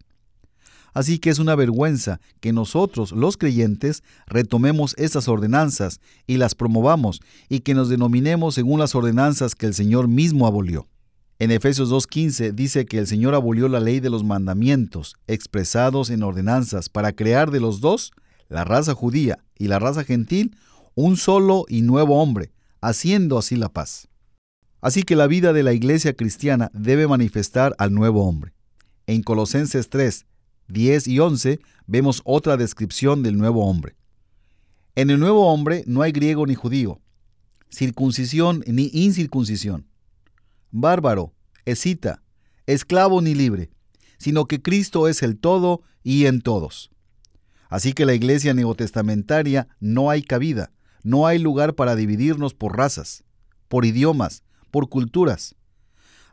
Así 0.93 1.19
que 1.19 1.29
es 1.29 1.37
una 1.37 1.55
vergüenza 1.55 2.19
que 2.39 2.51
nosotros, 2.51 3.11
los 3.11 3.37
creyentes, 3.37 4.03
retomemos 4.25 4.95
esas 4.97 5.27
ordenanzas 5.27 6.01
y 6.25 6.37
las 6.37 6.55
promovamos 6.55 7.21
y 7.47 7.59
que 7.59 7.75
nos 7.75 7.89
denominemos 7.89 8.55
según 8.55 8.79
las 8.79 8.95
ordenanzas 8.95 9.53
que 9.53 9.67
el 9.67 9.75
Señor 9.75 10.07
mismo 10.07 10.47
abolió. 10.47 10.87
En 11.37 11.51
Efesios 11.51 11.91
2.15 11.91 12.53
dice 12.53 12.85
que 12.87 12.97
el 12.97 13.05
Señor 13.05 13.35
abolió 13.35 13.69
la 13.69 13.79
ley 13.79 13.99
de 13.99 14.09
los 14.09 14.23
mandamientos 14.23 15.15
expresados 15.27 16.09
en 16.09 16.23
ordenanzas 16.23 16.89
para 16.89 17.13
crear 17.13 17.51
de 17.51 17.59
los 17.59 17.81
dos, 17.81 18.11
la 18.49 18.63
raza 18.63 18.95
judía 18.95 19.37
y 19.57 19.67
la 19.67 19.77
raza 19.77 20.03
gentil, 20.03 20.57
un 20.95 21.17
solo 21.17 21.65
y 21.69 21.83
nuevo 21.83 22.19
hombre, 22.21 22.51
haciendo 22.81 23.37
así 23.37 23.55
la 23.55 23.69
paz. 23.69 24.07
Así 24.81 25.03
que 25.03 25.15
la 25.15 25.27
vida 25.27 25.53
de 25.53 25.63
la 25.63 25.73
iglesia 25.73 26.13
cristiana 26.13 26.71
debe 26.73 27.07
manifestar 27.07 27.75
al 27.77 27.93
nuevo 27.93 28.25
hombre. 28.25 28.53
En 29.07 29.23
Colosenses 29.23 29.89
3, 29.89 30.25
10 30.67 31.07
y 31.07 31.19
11 31.19 31.59
vemos 31.87 32.21
otra 32.23 32.57
descripción 32.57 33.23
del 33.23 33.37
nuevo 33.37 33.65
hombre. 33.65 33.95
En 34.95 35.09
el 35.09 35.19
nuevo 35.19 35.51
hombre 35.51 35.83
no 35.87 36.01
hay 36.01 36.11
griego 36.11 36.45
ni 36.45 36.55
judío, 36.55 37.01
circuncisión 37.69 38.63
ni 38.67 38.89
incircuncisión, 38.93 39.87
bárbaro, 40.71 41.33
escita, 41.65 42.21
esclavo 42.67 43.21
ni 43.21 43.35
libre, 43.35 43.69
sino 44.17 44.45
que 44.45 44.61
Cristo 44.61 45.07
es 45.07 45.23
el 45.23 45.37
todo 45.37 45.81
y 46.03 46.25
en 46.25 46.41
todos. 46.41 46.91
Así 47.69 47.93
que 47.93 48.05
la 48.05 48.13
iglesia 48.13 48.53
neotestamentaria 48.53 49.67
no 49.79 50.09
hay 50.09 50.21
cabida, 50.23 50.71
no 51.03 51.27
hay 51.27 51.39
lugar 51.39 51.75
para 51.75 51.95
dividirnos 51.95 52.53
por 52.53 52.77
razas, 52.77 53.23
por 53.67 53.85
idiomas, 53.85 54.43
por 54.71 54.89
culturas. 54.89 55.55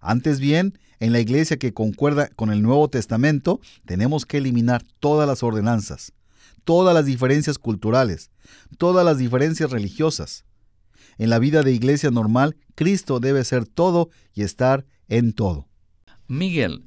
Antes 0.00 0.40
bien, 0.40 0.78
en 1.00 1.12
la 1.12 1.20
iglesia 1.20 1.58
que 1.58 1.74
concuerda 1.74 2.28
con 2.28 2.50
el 2.50 2.62
Nuevo 2.62 2.88
Testamento, 2.88 3.60
tenemos 3.84 4.24
que 4.24 4.38
eliminar 4.38 4.82
todas 5.00 5.28
las 5.28 5.42
ordenanzas, 5.42 6.12
todas 6.64 6.94
las 6.94 7.06
diferencias 7.06 7.58
culturales, 7.58 8.30
todas 8.78 9.04
las 9.04 9.18
diferencias 9.18 9.70
religiosas. 9.70 10.44
En 11.18 11.30
la 11.30 11.38
vida 11.38 11.62
de 11.62 11.72
iglesia 11.72 12.10
normal, 12.10 12.56
Cristo 12.74 13.20
debe 13.20 13.44
ser 13.44 13.66
todo 13.66 14.10
y 14.34 14.42
estar 14.42 14.86
en 15.08 15.32
todo. 15.32 15.68
Miguel, 16.28 16.84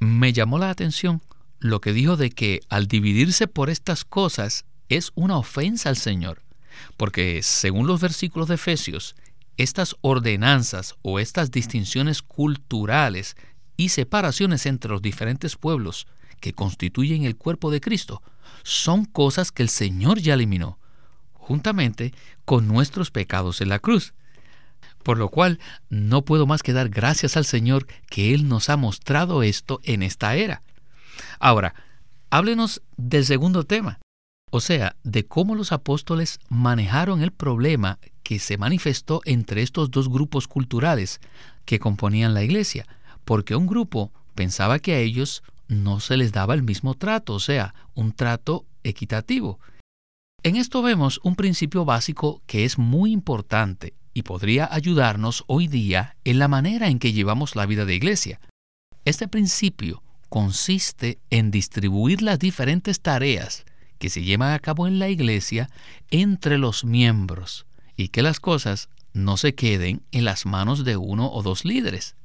me 0.00 0.32
llamó 0.32 0.58
la 0.58 0.70
atención 0.70 1.22
lo 1.58 1.80
que 1.80 1.92
dijo 1.92 2.16
de 2.16 2.30
que 2.30 2.60
al 2.68 2.86
dividirse 2.86 3.48
por 3.48 3.70
estas 3.70 4.04
cosas 4.04 4.64
es 4.88 5.10
una 5.14 5.38
ofensa 5.38 5.88
al 5.88 5.96
Señor, 5.96 6.42
porque 6.96 7.42
según 7.42 7.86
los 7.86 8.00
versículos 8.00 8.48
de 8.48 8.54
Efesios, 8.54 9.14
estas 9.56 9.96
ordenanzas 10.02 10.94
o 11.02 11.18
estas 11.18 11.50
distinciones 11.50 12.22
culturales 12.22 13.36
y 13.76 13.90
separaciones 13.90 14.66
entre 14.66 14.90
los 14.90 15.02
diferentes 15.02 15.56
pueblos 15.56 16.06
que 16.40 16.52
constituyen 16.52 17.24
el 17.24 17.36
cuerpo 17.36 17.70
de 17.70 17.80
Cristo 17.80 18.22
son 18.62 19.04
cosas 19.04 19.52
que 19.52 19.62
el 19.62 19.68
Señor 19.68 20.18
ya 20.18 20.34
eliminó, 20.34 20.78
juntamente 21.32 22.12
con 22.44 22.68
nuestros 22.68 23.10
pecados 23.10 23.60
en 23.60 23.68
la 23.68 23.78
cruz. 23.78 24.14
Por 25.02 25.18
lo 25.18 25.28
cual 25.28 25.60
no 25.88 26.24
puedo 26.24 26.46
más 26.46 26.62
que 26.62 26.72
dar 26.72 26.88
gracias 26.88 27.36
al 27.36 27.44
Señor 27.44 27.86
que 28.10 28.34
Él 28.34 28.48
nos 28.48 28.68
ha 28.68 28.76
mostrado 28.76 29.42
esto 29.42 29.80
en 29.84 30.02
esta 30.02 30.34
era. 30.34 30.62
Ahora, 31.38 31.74
háblenos 32.30 32.82
del 32.96 33.24
segundo 33.24 33.64
tema, 33.64 34.00
o 34.56 34.60
sea, 34.60 34.96
de 35.02 35.26
cómo 35.26 35.54
los 35.54 35.70
apóstoles 35.72 36.38
manejaron 36.48 37.22
el 37.22 37.30
problema 37.30 37.98
que 38.22 38.38
se 38.38 38.56
manifestó 38.56 39.20
entre 39.24 39.62
estos 39.62 39.90
dos 39.90 40.08
grupos 40.08 40.48
culturales 40.48 41.20
que 41.64 41.78
componían 41.78 42.32
la 42.32 42.42
iglesia, 42.42 42.86
porque 43.24 43.54
un 43.54 43.66
grupo 43.66 44.12
pensaba 44.34 44.78
que 44.78 44.94
a 44.94 44.98
ellos 44.98 45.42
no 45.68 46.00
se 46.00 46.16
les 46.16 46.32
daba 46.32 46.54
el 46.54 46.62
mismo 46.62 46.94
trato, 46.94 47.34
o 47.34 47.40
sea, 47.40 47.74
un 47.94 48.12
trato 48.12 48.64
equitativo. 48.82 49.58
En 50.42 50.56
esto 50.56 50.80
vemos 50.80 51.20
un 51.22 51.34
principio 51.34 51.84
básico 51.84 52.40
que 52.46 52.64
es 52.64 52.78
muy 52.78 53.12
importante 53.12 53.94
y 54.14 54.22
podría 54.22 54.72
ayudarnos 54.72 55.44
hoy 55.48 55.66
día 55.66 56.16
en 56.24 56.38
la 56.38 56.48
manera 56.48 56.88
en 56.88 56.98
que 56.98 57.12
llevamos 57.12 57.56
la 57.56 57.66
vida 57.66 57.84
de 57.84 57.94
iglesia. 57.94 58.40
Este 59.04 59.28
principio 59.28 60.02
consiste 60.28 61.18
en 61.30 61.50
distribuir 61.50 62.22
las 62.22 62.38
diferentes 62.38 63.00
tareas 63.00 63.66
que 63.98 64.10
se 64.10 64.22
llevan 64.22 64.52
a 64.52 64.58
cabo 64.58 64.86
en 64.86 64.98
la 64.98 65.08
iglesia 65.08 65.68
entre 66.10 66.58
los 66.58 66.84
miembros, 66.84 67.66
y 67.96 68.08
que 68.08 68.22
las 68.22 68.40
cosas 68.40 68.88
no 69.12 69.36
se 69.36 69.54
queden 69.54 70.02
en 70.12 70.24
las 70.24 70.46
manos 70.46 70.84
de 70.84 70.96
uno 70.96 71.32
o 71.32 71.42
dos 71.42 71.64
líderes. 71.64 72.16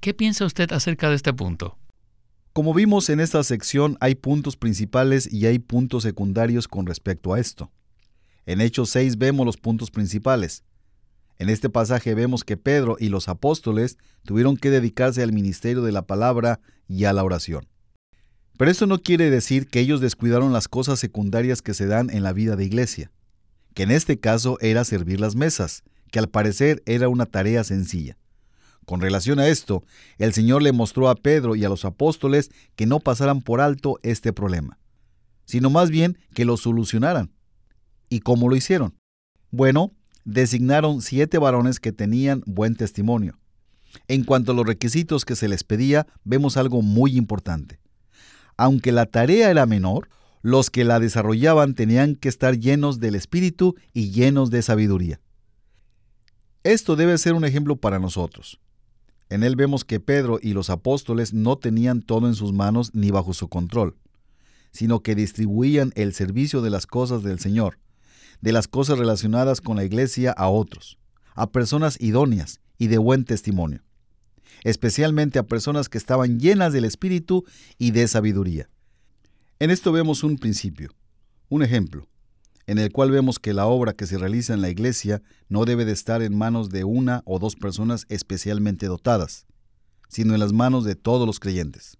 ¿Qué 0.00 0.14
piensa 0.14 0.44
usted 0.44 0.72
acerca 0.72 1.08
de 1.08 1.16
este 1.16 1.32
punto? 1.32 1.78
Como 2.52 2.72
vimos 2.72 3.10
en 3.10 3.20
esta 3.20 3.42
sección 3.42 3.96
hay 4.00 4.14
puntos 4.14 4.56
principales 4.56 5.30
y 5.32 5.46
hay 5.46 5.58
puntos 5.58 6.04
secundarios 6.04 6.68
con 6.68 6.86
respecto 6.86 7.34
a 7.34 7.40
esto. 7.40 7.70
En 8.46 8.60
Hechos 8.60 8.90
6 8.90 9.18
vemos 9.18 9.44
los 9.44 9.56
puntos 9.56 9.90
principales. 9.90 10.62
En 11.38 11.50
este 11.50 11.68
pasaje 11.68 12.14
vemos 12.14 12.44
que 12.44 12.56
Pedro 12.56 12.96
y 12.98 13.08
los 13.08 13.28
apóstoles 13.28 13.98
tuvieron 14.24 14.56
que 14.56 14.70
dedicarse 14.70 15.22
al 15.22 15.32
ministerio 15.32 15.82
de 15.82 15.92
la 15.92 16.06
palabra 16.06 16.60
y 16.86 17.04
a 17.04 17.12
la 17.12 17.24
oración. 17.24 17.66
Pero 18.56 18.70
eso 18.70 18.86
no 18.86 18.98
quiere 18.98 19.30
decir 19.30 19.66
que 19.66 19.80
ellos 19.80 20.00
descuidaron 20.00 20.52
las 20.52 20.68
cosas 20.68 20.98
secundarias 21.00 21.62
que 21.62 21.74
se 21.74 21.86
dan 21.86 22.10
en 22.10 22.22
la 22.22 22.32
vida 22.32 22.56
de 22.56 22.64
iglesia 22.64 23.10
que 23.74 23.82
en 23.82 23.90
este 23.90 24.18
caso 24.18 24.56
era 24.60 24.84
servir 24.84 25.20
las 25.20 25.34
mesas, 25.34 25.82
que 26.10 26.20
al 26.20 26.28
parecer 26.28 26.82
era 26.86 27.08
una 27.08 27.26
tarea 27.26 27.64
sencilla. 27.64 28.16
Con 28.86 29.00
relación 29.00 29.40
a 29.40 29.48
esto, 29.48 29.82
el 30.18 30.32
Señor 30.32 30.62
le 30.62 30.72
mostró 30.72 31.08
a 31.08 31.16
Pedro 31.16 31.56
y 31.56 31.64
a 31.64 31.68
los 31.68 31.84
apóstoles 31.84 32.50
que 32.76 32.86
no 32.86 33.00
pasaran 33.00 33.42
por 33.42 33.60
alto 33.60 33.98
este 34.02 34.32
problema, 34.32 34.78
sino 35.44 35.70
más 35.70 35.90
bien 35.90 36.18
que 36.34 36.44
lo 36.44 36.56
solucionaran. 36.56 37.32
¿Y 38.08 38.20
cómo 38.20 38.48
lo 38.48 38.56
hicieron? 38.56 38.94
Bueno, 39.50 39.92
designaron 40.24 41.02
siete 41.02 41.38
varones 41.38 41.80
que 41.80 41.92
tenían 41.92 42.42
buen 42.46 42.76
testimonio. 42.76 43.38
En 44.06 44.24
cuanto 44.24 44.52
a 44.52 44.54
los 44.54 44.66
requisitos 44.66 45.24
que 45.24 45.36
se 45.36 45.48
les 45.48 45.64
pedía, 45.64 46.06
vemos 46.24 46.56
algo 46.56 46.82
muy 46.82 47.16
importante. 47.16 47.80
Aunque 48.56 48.92
la 48.92 49.06
tarea 49.06 49.50
era 49.50 49.66
menor, 49.66 50.08
los 50.42 50.70
que 50.70 50.84
la 50.84 51.00
desarrollaban 51.00 51.74
tenían 51.74 52.16
que 52.16 52.28
estar 52.28 52.58
llenos 52.58 53.00
del 53.00 53.14
Espíritu 53.14 53.76
y 53.92 54.10
llenos 54.10 54.50
de 54.50 54.62
sabiduría. 54.62 55.20
Esto 56.64 56.96
debe 56.96 57.16
ser 57.18 57.34
un 57.34 57.44
ejemplo 57.44 57.76
para 57.76 57.98
nosotros. 57.98 58.60
En 59.30 59.42
él 59.42 59.56
vemos 59.56 59.84
que 59.84 60.00
Pedro 60.00 60.38
y 60.40 60.52
los 60.52 60.70
apóstoles 60.70 61.32
no 61.32 61.56
tenían 61.56 62.02
todo 62.02 62.28
en 62.28 62.34
sus 62.34 62.52
manos 62.52 62.94
ni 62.94 63.10
bajo 63.10 63.32
su 63.32 63.48
control, 63.48 63.96
sino 64.70 65.02
que 65.02 65.14
distribuían 65.14 65.92
el 65.94 66.12
servicio 66.12 66.60
de 66.60 66.70
las 66.70 66.86
cosas 66.86 67.22
del 67.22 67.38
Señor, 67.38 67.78
de 68.40 68.52
las 68.52 68.68
cosas 68.68 68.98
relacionadas 68.98 69.60
con 69.60 69.76
la 69.76 69.84
iglesia 69.84 70.30
a 70.32 70.48
otros, 70.48 70.98
a 71.34 71.50
personas 71.50 72.00
idóneas 72.00 72.60
y 72.76 72.88
de 72.88 72.98
buen 72.98 73.24
testimonio, 73.24 73.82
especialmente 74.64 75.38
a 75.38 75.46
personas 75.46 75.88
que 75.88 75.98
estaban 75.98 76.40
llenas 76.40 76.72
del 76.72 76.84
Espíritu 76.84 77.44
y 77.78 77.92
de 77.92 78.08
sabiduría. 78.08 78.68
En 79.60 79.70
esto 79.70 79.92
vemos 79.92 80.24
un 80.24 80.36
principio, 80.36 80.90
un 81.48 81.62
ejemplo, 81.62 82.08
en 82.66 82.78
el 82.78 82.90
cual 82.90 83.10
vemos 83.10 83.38
que 83.38 83.54
la 83.54 83.66
obra 83.66 83.92
que 83.92 84.06
se 84.06 84.18
realiza 84.18 84.54
en 84.54 84.62
la 84.62 84.70
iglesia 84.70 85.22
no 85.48 85.64
debe 85.64 85.84
de 85.84 85.92
estar 85.92 86.22
en 86.22 86.36
manos 86.36 86.70
de 86.70 86.84
una 86.84 87.22
o 87.26 87.38
dos 87.38 87.56
personas 87.56 88.06
especialmente 88.08 88.86
dotadas, 88.86 89.46
sino 90.08 90.34
en 90.34 90.40
las 90.40 90.52
manos 90.52 90.84
de 90.84 90.96
todos 90.96 91.26
los 91.26 91.40
creyentes. 91.40 91.98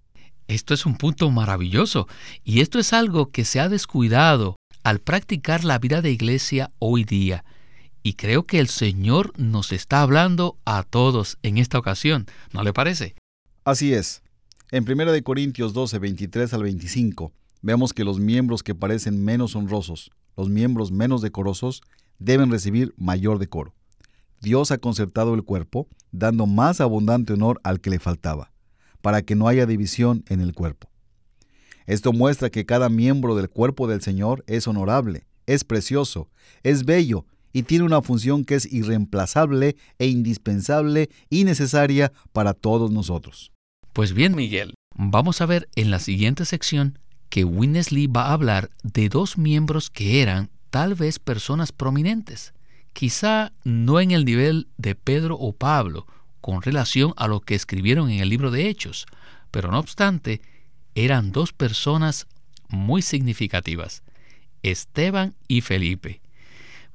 Esto 0.49 0.75
es 0.75 0.85
un 0.85 0.97
punto 0.97 1.31
maravilloso 1.31 2.07
y 2.43 2.61
esto 2.61 2.79
es 2.79 2.93
algo 2.93 3.31
que 3.31 3.45
se 3.45 3.61
ha 3.61 3.69
descuidado 3.69 4.57
al 4.83 5.01
practicar 5.01 5.65
la 5.65 5.79
vida 5.79 6.03
de 6.03 6.11
iglesia 6.11 6.71
hoy 6.79 7.05
día. 7.05 7.45
Y 8.05 8.13
creo 8.15 8.47
que 8.47 8.61
el 8.61 8.69
Señor 8.69 9.33
nos 9.37 9.73
está 9.73 10.03
hablando 10.03 10.59
a 10.65 10.85
todos 10.85 11.39
en 11.43 11.59
esta 11.59 11.79
ocasión, 11.79 12.27
¿no 12.53 12.63
le 12.63 12.73
parece? 12.73 13.17
Así 13.65 13.93
es. 13.93 14.23
En 14.71 14.85
1 14.89 15.25
Corintios 15.25 15.73
12, 15.73 15.99
23 15.99 16.55
al 16.55 16.63
25, 16.63 17.33
Vemos 17.65 17.95
que 17.95 18.05
los 18.05 18.21
miembros 18.21 18.63
que 18.63 18.75
parecen 18.75 19.25
menos 19.25 19.57
honrosos, 19.57 20.11
los 20.37 20.51
miembros 20.51 20.93
menos 20.93 21.23
decorosos 21.23 21.81
deben 22.19 22.51
recibir 22.51 22.93
mayor 22.99 23.39
decoro. 23.39 23.73
Dios 24.43 24.71
ha 24.71 24.77
concertado 24.77 25.33
el 25.33 25.45
cuerpo, 25.45 25.89
dando 26.13 26.45
más 26.45 26.83
abundante 26.83 27.33
honor 27.33 27.63
al 27.65 27.81
que 27.81 27.89
le 27.89 28.01
faltaba, 28.01 28.53
para 29.01 29.23
que 29.23 29.35
no 29.35 29.49
haya 29.49 29.65
división 29.65 30.25
en 30.29 30.43
el 30.43 30.53
cuerpo. 30.53 30.91
Esto 31.87 32.13
muestra 32.13 32.51
que 32.51 32.67
cada 32.67 32.91
miembro 32.91 33.35
del 33.35 33.49
cuerpo 33.49 33.89
del 33.89 34.03
Señor 34.03 34.45
es 34.47 34.69
honorable, 34.69 35.27
es 35.47 35.65
precioso, 35.65 36.29
es 36.65 36.85
bello 36.85 37.25
y 37.55 37.63
tiene 37.63 37.85
una 37.85 38.03
función 38.03 38.45
que 38.45 38.57
es 38.57 38.71
irreemplazable 38.71 39.77
e 39.99 40.09
indispensable 40.09 41.09
y 41.31 41.45
necesaria 41.45 42.13
para 42.33 42.53
todos 42.53 42.91
nosotros. 42.91 43.53
Pues 43.95 44.13
bien, 44.13 44.35
Miguel, 44.35 44.75
vamos 44.97 45.41
a 45.41 45.47
ver 45.47 45.69
en 45.77 45.91
la 45.91 46.01
siguiente 46.01 46.45
sección 46.45 46.99
que 47.31 47.45
Winnesley 47.45 48.09
va 48.09 48.27
a 48.27 48.33
hablar 48.33 48.71
de 48.83 49.09
dos 49.09 49.39
miembros 49.39 49.89
que 49.89 50.21
eran 50.21 50.51
tal 50.71 50.97
vez 50.97 51.21
personas 51.21 51.71
prominentes, 51.71 52.55
quizá 52.93 53.53
no 53.63 54.01
en 54.01 54.11
el 54.11 54.25
nivel 54.25 54.69
de 54.77 54.97
Pedro 54.97 55.37
o 55.37 55.53
Pablo 55.53 56.07
con 56.41 56.61
relación 56.61 57.15
a 57.17 57.29
lo 57.29 57.41
que 57.41 57.55
escribieron 57.55 58.11
en 58.11 58.19
el 58.19 58.29
libro 58.29 58.51
de 58.51 58.69
Hechos, 58.69 59.07
pero 59.53 59.71
no 59.71 59.79
obstante, 59.79 60.43
eran 60.97 61.31
dos 61.31 61.53
personas 61.53 62.27
muy 62.69 63.01
significativas, 63.01 64.03
Esteban 64.65 65.37
y 65.47 65.61
Felipe, 65.61 66.21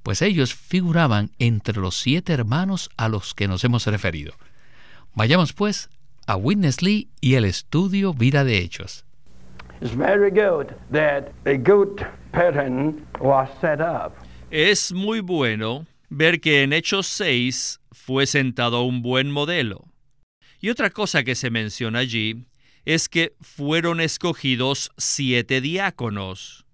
pues 0.10 0.24
ellos 0.24 0.56
figuraban 0.56 1.30
entre 1.38 1.80
los 1.80 1.96
siete 1.96 2.34
hermanos 2.34 2.90
a 2.98 3.10
los 3.10 3.36
que 3.36 3.48
nos 3.48 3.64
hemos 3.64 3.86
referido. 3.86 4.34
Vayamos 5.14 5.54
pues 5.54 5.92
a 6.26 6.36
Witness 6.36 6.82
Lee 6.82 7.10
y 7.22 7.36
el 7.36 7.46
estudio 7.46 8.16
Vida 8.16 8.44
de 8.44 8.58
Hechos. 8.58 9.06
Es 14.50 14.92
muy 14.94 15.20
bueno 15.20 15.86
ver 16.10 16.42
que 16.42 16.64
en 16.64 16.74
Hechos 16.74 17.06
6 17.06 17.80
fue 17.92 18.26
sentado 18.26 18.82
un 18.82 19.04
buen 19.04 19.30
modelo. 19.30 19.86
Y 20.60 20.72
otra 20.72 20.90
cosa 20.90 21.24
que 21.24 21.36
se 21.36 21.52
menciona 21.52 22.00
allí 22.00 22.48
es 22.84 23.10
que 23.10 23.36
fueron 23.42 24.02
escogidos 24.02 24.90
siete 24.98 25.62
diáconos. 25.62 26.66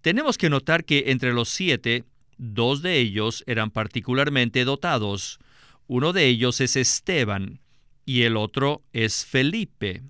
Tenemos 0.00 0.38
que 0.38 0.48
notar 0.48 0.84
que 0.86 1.04
entre 1.08 1.34
los 1.34 1.50
siete, 1.50 2.06
dos 2.38 2.82
de 2.82 2.98
ellos 2.98 3.44
eran 3.46 3.70
particularmente 3.70 4.64
dotados. 4.64 5.38
Uno 5.86 6.12
de 6.12 6.26
ellos 6.26 6.60
es 6.60 6.76
Esteban 6.76 7.60
y 8.04 8.22
el 8.22 8.36
otro 8.36 8.82
es 8.92 9.24
Felipe. 9.24 10.02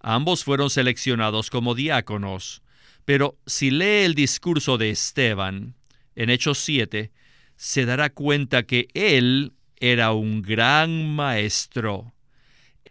Ambos 0.00 0.44
fueron 0.44 0.70
seleccionados 0.70 1.50
como 1.50 1.74
diáconos, 1.74 2.62
pero 3.04 3.36
si 3.46 3.70
lee 3.70 4.04
el 4.04 4.14
discurso 4.14 4.78
de 4.78 4.90
Esteban, 4.90 5.74
en 6.14 6.30
Hechos 6.30 6.58
7, 6.58 7.10
se 7.56 7.84
dará 7.84 8.10
cuenta 8.10 8.62
que 8.62 8.88
él 8.94 9.52
era 9.76 10.12
un 10.12 10.42
gran 10.42 11.14
maestro. 11.14 12.14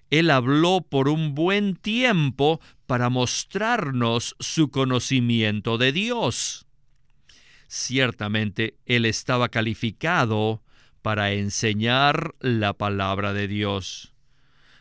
Él 0.09 0.31
habló 0.31 0.81
por 0.81 1.07
un 1.07 1.35
buen 1.35 1.75
tiempo 1.75 2.59
para 2.85 3.09
mostrarnos 3.09 4.35
su 4.39 4.69
conocimiento 4.71 5.77
de 5.77 5.91
Dios. 5.91 6.65
Ciertamente, 7.71 8.79
Él 8.87 9.05
estaba 9.05 9.49
calificado 9.49 10.63
para 11.03 11.33
enseñar 11.33 12.33
la 12.39 12.73
palabra 12.73 13.31
de 13.31 13.47
Dios. 13.47 14.11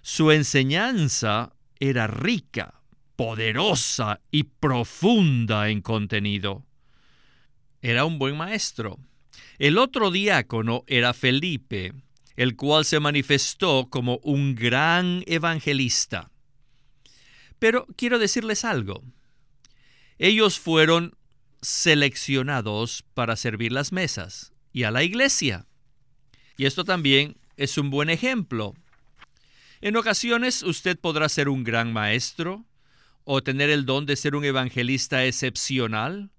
Su 0.00 0.32
enseñanza 0.32 1.52
era 1.80 2.06
rica, 2.06 2.80
poderosa 3.14 4.22
y 4.30 4.44
profunda 4.44 5.68
en 5.68 5.82
contenido. 5.82 6.64
Era 7.82 8.06
un 8.06 8.18
buen 8.18 8.38
maestro. 8.38 8.98
El 9.58 9.76
otro 9.76 10.10
diácono 10.10 10.84
era 10.86 11.12
Felipe, 11.12 11.92
el 12.36 12.56
cual 12.56 12.86
se 12.86 13.00
manifestó 13.00 13.88
como 13.90 14.18
un 14.22 14.54
gran 14.54 15.24
evangelista. 15.26 16.30
Pero 17.58 17.86
quiero 17.96 18.18
decirles 18.18 18.64
algo. 18.64 19.02
Ellos 20.18 20.58
fueron 20.58 21.18
seleccionados 21.60 23.04
para 23.14 23.36
servir 23.36 23.72
las 23.72 23.92
mesas 23.92 24.52
y 24.72 24.84
a 24.84 24.90
la 24.90 25.02
iglesia. 25.02 25.66
Y 26.56 26.66
esto 26.66 26.84
también 26.84 27.36
es 27.56 27.78
un 27.78 27.90
buen 27.90 28.10
ejemplo. 28.10 28.74
En 29.80 29.96
ocasiones 29.96 30.62
usted 30.62 30.98
podrá 30.98 31.28
ser 31.28 31.48
un 31.48 31.64
gran 31.64 31.92
maestro 31.92 32.64
o 33.24 33.42
tener 33.42 33.70
el 33.70 33.86
don 33.86 34.06
de 34.06 34.16
ser 34.16 34.34
un 34.34 34.44
evangelista 34.44 35.24
excepcional, 35.24 36.30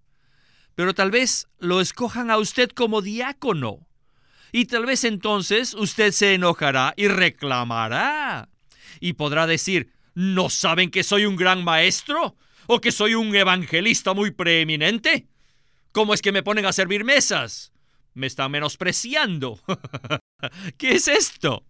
pero 0.76 0.94
tal 0.94 1.12
vez 1.12 1.48
lo 1.60 1.82
escojan 1.82 2.32
a 2.32 2.38
usted 2.38 2.70
como 2.70 3.02
diácono 3.02 3.88
y 4.52 4.66
tal 4.66 4.86
vez 4.86 5.04
entonces 5.04 5.74
usted 5.74 6.12
se 6.12 6.34
enojará 6.34 6.94
y 6.98 7.08
reclamará. 7.08 8.50
Y 9.00 9.14
podrá 9.14 9.48
decir, 9.48 9.92
¿no 10.16 10.50
saben 10.50 10.90
que 10.90 11.04
soy 11.04 11.26
un 11.26 11.36
gran 11.36 11.64
maestro? 11.64 12.36
¿O 12.72 12.80
que 12.80 12.92
soy 12.92 13.16
un 13.16 13.36
evangelista 13.36 14.14
muy 14.14 14.32
preeminente? 14.32 15.28
¿Cómo 15.92 16.14
es 16.14 16.22
que 16.22 16.32
me 16.32 16.44
ponen 16.44 16.66
a 16.66 16.74
servir 16.74 17.04
mesas? 17.04 17.74
Me 18.14 18.28
están 18.28 18.52
menospreciando. 18.52 19.60
¿Qué 20.78 20.92
es 20.92 21.08
esto? 21.08 21.66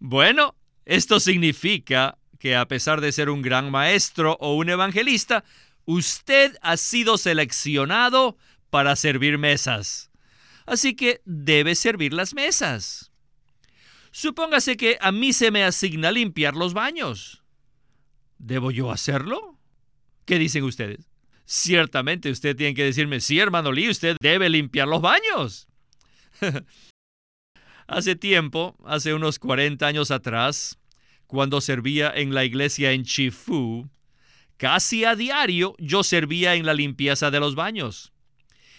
Bueno, 0.00 0.56
esto 0.84 1.20
significa 1.20 2.18
que 2.40 2.56
a 2.56 2.66
pesar 2.66 3.00
de 3.00 3.12
ser 3.12 3.30
un 3.30 3.42
gran 3.42 3.70
maestro 3.70 4.36
o 4.40 4.56
un 4.56 4.70
evangelista, 4.70 5.44
usted 5.84 6.56
ha 6.62 6.76
sido 6.76 7.16
seleccionado 7.16 8.36
para 8.70 8.96
servir 8.96 9.38
mesas 9.38 10.10
así 10.70 10.94
que 10.94 11.20
debe 11.24 11.74
servir 11.74 12.14
las 12.14 12.32
mesas. 12.32 13.10
Supóngase 14.12 14.76
que 14.76 14.98
a 15.00 15.12
mí 15.12 15.32
se 15.32 15.50
me 15.50 15.64
asigna 15.64 16.12
limpiar 16.12 16.54
los 16.54 16.74
baños. 16.74 17.42
¿Debo 18.38 18.70
yo 18.70 18.90
hacerlo? 18.90 19.59
¿Qué 20.30 20.38
dicen 20.38 20.62
ustedes? 20.62 21.10
Ciertamente 21.44 22.30
usted 22.30 22.54
tiene 22.54 22.72
que 22.72 22.84
decirme, 22.84 23.18
sí, 23.18 23.40
hermano 23.40 23.72
Lee, 23.72 23.90
usted 23.90 24.16
debe 24.20 24.48
limpiar 24.48 24.86
los 24.86 25.02
baños. 25.02 25.66
hace 27.88 28.14
tiempo, 28.14 28.76
hace 28.84 29.12
unos 29.12 29.40
40 29.40 29.84
años 29.84 30.12
atrás, 30.12 30.78
cuando 31.26 31.60
servía 31.60 32.12
en 32.14 32.32
la 32.32 32.44
iglesia 32.44 32.92
en 32.92 33.02
Chifu, 33.02 33.90
casi 34.56 35.04
a 35.04 35.16
diario 35.16 35.74
yo 35.78 36.04
servía 36.04 36.54
en 36.54 36.64
la 36.64 36.74
limpieza 36.74 37.32
de 37.32 37.40
los 37.40 37.56
baños. 37.56 38.12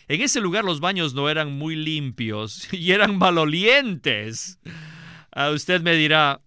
En 0.07 0.21
ese 0.21 0.39
lugar 0.39 0.63
los 0.63 0.79
baños 0.79 1.13
no 1.13 1.29
eran 1.29 1.51
muy 1.51 1.75
limpios 1.75 2.69
y 2.71 2.93
eran 2.93 3.17
malolientes. 3.17 4.57
A 5.33 5.49
usted 5.49 5.81
me 5.81 5.95
dirá, 5.97 6.39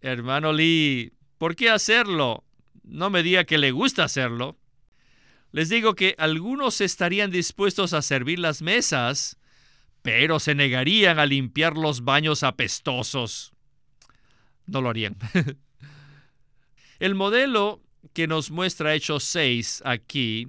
hermano 0.00 0.52
Lee, 0.52 1.12
¿por 1.38 1.54
qué 1.54 1.70
hacerlo? 1.70 2.42
No 2.88 3.10
me 3.10 3.22
diga 3.22 3.44
que 3.44 3.58
le 3.58 3.70
gusta 3.70 4.04
hacerlo. 4.04 4.56
Les 5.52 5.68
digo 5.68 5.94
que 5.94 6.14
algunos 6.18 6.80
estarían 6.80 7.30
dispuestos 7.30 7.92
a 7.92 8.02
servir 8.02 8.38
las 8.38 8.60
mesas, 8.60 9.38
pero 10.02 10.40
se 10.40 10.54
negarían 10.54 11.18
a 11.18 11.26
limpiar 11.26 11.76
los 11.76 12.04
baños 12.04 12.42
apestosos. 12.42 13.52
No 14.66 14.80
lo 14.82 14.90
harían. 14.90 15.16
El 16.98 17.14
modelo 17.14 17.82
que 18.12 18.26
nos 18.26 18.50
muestra 18.50 18.94
Hechos 18.94 19.24
6 19.24 19.82
aquí 19.84 20.48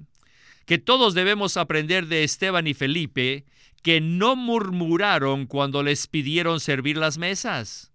que 0.70 0.78
todos 0.78 1.14
debemos 1.14 1.56
aprender 1.56 2.06
de 2.06 2.22
Esteban 2.22 2.68
y 2.68 2.74
Felipe, 2.74 3.44
que 3.82 4.00
no 4.00 4.36
murmuraron 4.36 5.46
cuando 5.46 5.82
les 5.82 6.06
pidieron 6.06 6.60
servir 6.60 6.96
las 6.96 7.18
mesas. 7.18 7.92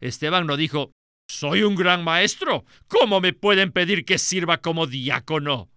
Esteban 0.00 0.46
no 0.46 0.56
dijo, 0.56 0.92
soy 1.30 1.62
un 1.62 1.74
gran 1.74 2.02
maestro, 2.04 2.64
¿cómo 2.88 3.20
me 3.20 3.32
pueden 3.32 3.72
pedir 3.72 4.04
que 4.04 4.18
sirva 4.18 4.58
como 4.58 4.86
diácono? 4.86 5.70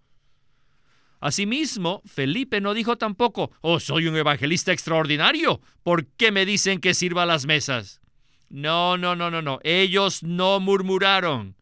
Asimismo, 1.20 2.02
Felipe 2.06 2.60
no 2.60 2.74
dijo 2.74 2.98
tampoco, 2.98 3.52
oh, 3.62 3.80
soy 3.80 4.08
un 4.08 4.18
evangelista 4.18 4.74
extraordinario, 4.74 5.62
¿por 5.84 6.06
qué 6.08 6.32
me 6.32 6.46
dicen 6.46 6.80
que 6.80 6.94
sirva 6.94 7.26
las 7.26 7.46
mesas? 7.46 8.02
No, 8.50 8.98
no, 8.98 9.16
no, 9.16 9.32
no, 9.32 9.42
no, 9.42 9.60
ellos 9.64 10.24
no 10.24 10.60
murmuraron. 10.60 11.56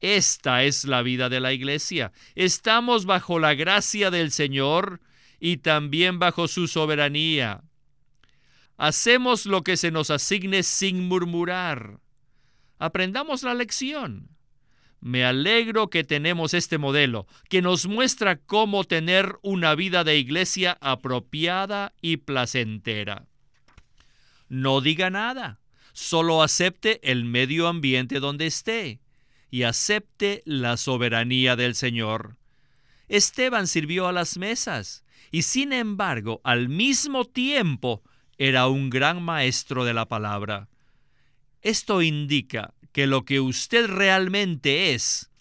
Esta 0.00 0.62
es 0.62 0.84
la 0.84 1.02
vida 1.02 1.28
de 1.28 1.40
la 1.40 1.52
iglesia. 1.52 2.12
Estamos 2.34 3.06
bajo 3.06 3.38
la 3.38 3.54
gracia 3.54 4.10
del 4.10 4.30
Señor 4.30 5.00
y 5.40 5.56
también 5.56 6.18
bajo 6.18 6.48
su 6.48 6.68
soberanía. 6.68 7.62
Hacemos 8.76 9.46
lo 9.46 9.62
que 9.62 9.76
se 9.76 9.90
nos 9.90 10.10
asigne 10.10 10.62
sin 10.62 11.08
murmurar. 11.08 11.98
Aprendamos 12.78 13.42
la 13.42 13.54
lección. 13.54 14.28
Me 15.00 15.24
alegro 15.24 15.88
que 15.88 16.04
tenemos 16.04 16.54
este 16.54 16.78
modelo, 16.78 17.26
que 17.48 17.62
nos 17.62 17.86
muestra 17.86 18.36
cómo 18.36 18.84
tener 18.84 19.36
una 19.42 19.74
vida 19.74 20.04
de 20.04 20.18
iglesia 20.18 20.76
apropiada 20.80 21.92
y 22.00 22.18
placentera. 22.18 23.26
No 24.48 24.80
diga 24.80 25.10
nada, 25.10 25.60
solo 25.92 26.42
acepte 26.42 27.00
el 27.10 27.24
medio 27.24 27.68
ambiente 27.68 28.20
donde 28.20 28.46
esté 28.46 29.00
y 29.50 29.62
acepte 29.62 30.42
la 30.44 30.76
soberanía 30.76 31.56
del 31.56 31.74
Señor. 31.74 32.36
Esteban 33.08 33.66
sirvió 33.66 34.08
a 34.08 34.12
las 34.12 34.36
mesas 34.36 35.04
y 35.30 35.42
sin 35.42 35.72
embargo 35.72 36.40
al 36.44 36.68
mismo 36.68 37.24
tiempo 37.24 38.02
era 38.38 38.66
un 38.66 38.90
gran 38.90 39.22
maestro 39.22 39.84
de 39.84 39.94
la 39.94 40.06
palabra. 40.06 40.68
Esto 41.66 42.00
indica 42.00 42.74
que 42.92 43.08
lo 43.08 43.24
que 43.24 43.40
usted 43.40 43.88
realmente 43.88 44.94
es 44.94 45.32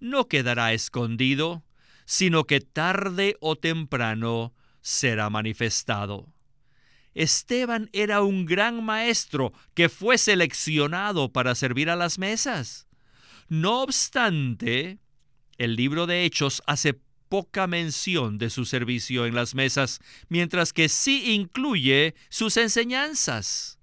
no 0.00 0.28
quedará 0.28 0.74
escondido, 0.74 1.64
sino 2.04 2.44
que 2.44 2.60
tarde 2.60 3.38
o 3.40 3.56
temprano 3.56 4.52
será 4.82 5.30
manifestado. 5.30 6.28
Esteban 7.14 7.88
era 7.94 8.20
un 8.20 8.44
gran 8.44 8.84
maestro 8.84 9.54
que 9.72 9.88
fue 9.88 10.18
seleccionado 10.18 11.32
para 11.32 11.54
servir 11.54 11.88
a 11.88 11.96
las 11.96 12.18
mesas. 12.18 12.86
No 13.48 13.80
obstante, 13.80 14.98
el 15.56 15.74
libro 15.74 16.06
de 16.06 16.26
Hechos 16.26 16.62
hace 16.66 17.00
poca 17.30 17.66
mención 17.66 18.36
de 18.36 18.50
su 18.50 18.66
servicio 18.66 19.24
en 19.24 19.34
las 19.34 19.54
mesas, 19.54 20.00
mientras 20.28 20.74
que 20.74 20.90
sí 20.90 21.32
incluye 21.32 22.14
sus 22.28 22.58
enseñanzas. 22.58 23.78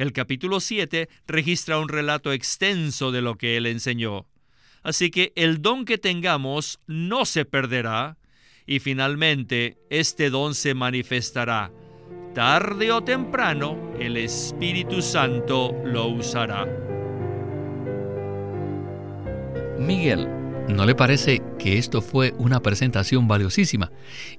El 0.00 0.14
capítulo 0.14 0.60
7 0.60 1.10
registra 1.26 1.78
un 1.78 1.90
relato 1.90 2.32
extenso 2.32 3.12
de 3.12 3.20
lo 3.20 3.36
que 3.36 3.58
él 3.58 3.66
enseñó. 3.66 4.24
Así 4.82 5.10
que 5.10 5.34
el 5.36 5.60
don 5.60 5.84
que 5.84 5.98
tengamos 5.98 6.80
no 6.86 7.26
se 7.26 7.44
perderá 7.44 8.16
y 8.66 8.78
finalmente 8.78 9.76
este 9.90 10.30
don 10.30 10.54
se 10.54 10.72
manifestará. 10.72 11.70
Tarde 12.34 12.90
o 12.92 13.04
temprano 13.04 13.92
el 14.00 14.16
Espíritu 14.16 15.02
Santo 15.02 15.76
lo 15.84 16.06
usará. 16.06 16.66
Miguel, 19.78 20.26
¿no 20.66 20.86
le 20.86 20.94
parece 20.94 21.42
que 21.58 21.76
esto 21.76 22.00
fue 22.00 22.32
una 22.38 22.60
presentación 22.60 23.28
valiosísima, 23.28 23.92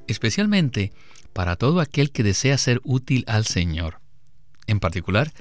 especialmente 0.08 0.92
para 1.34 1.56
todo 1.56 1.82
aquel 1.82 2.10
que 2.10 2.24
desea 2.24 2.58
ser 2.58 2.82
útil 2.84 3.24
al 3.28 3.46
Señor? 3.46 4.02
En 4.66 4.80
particular, 4.80 5.32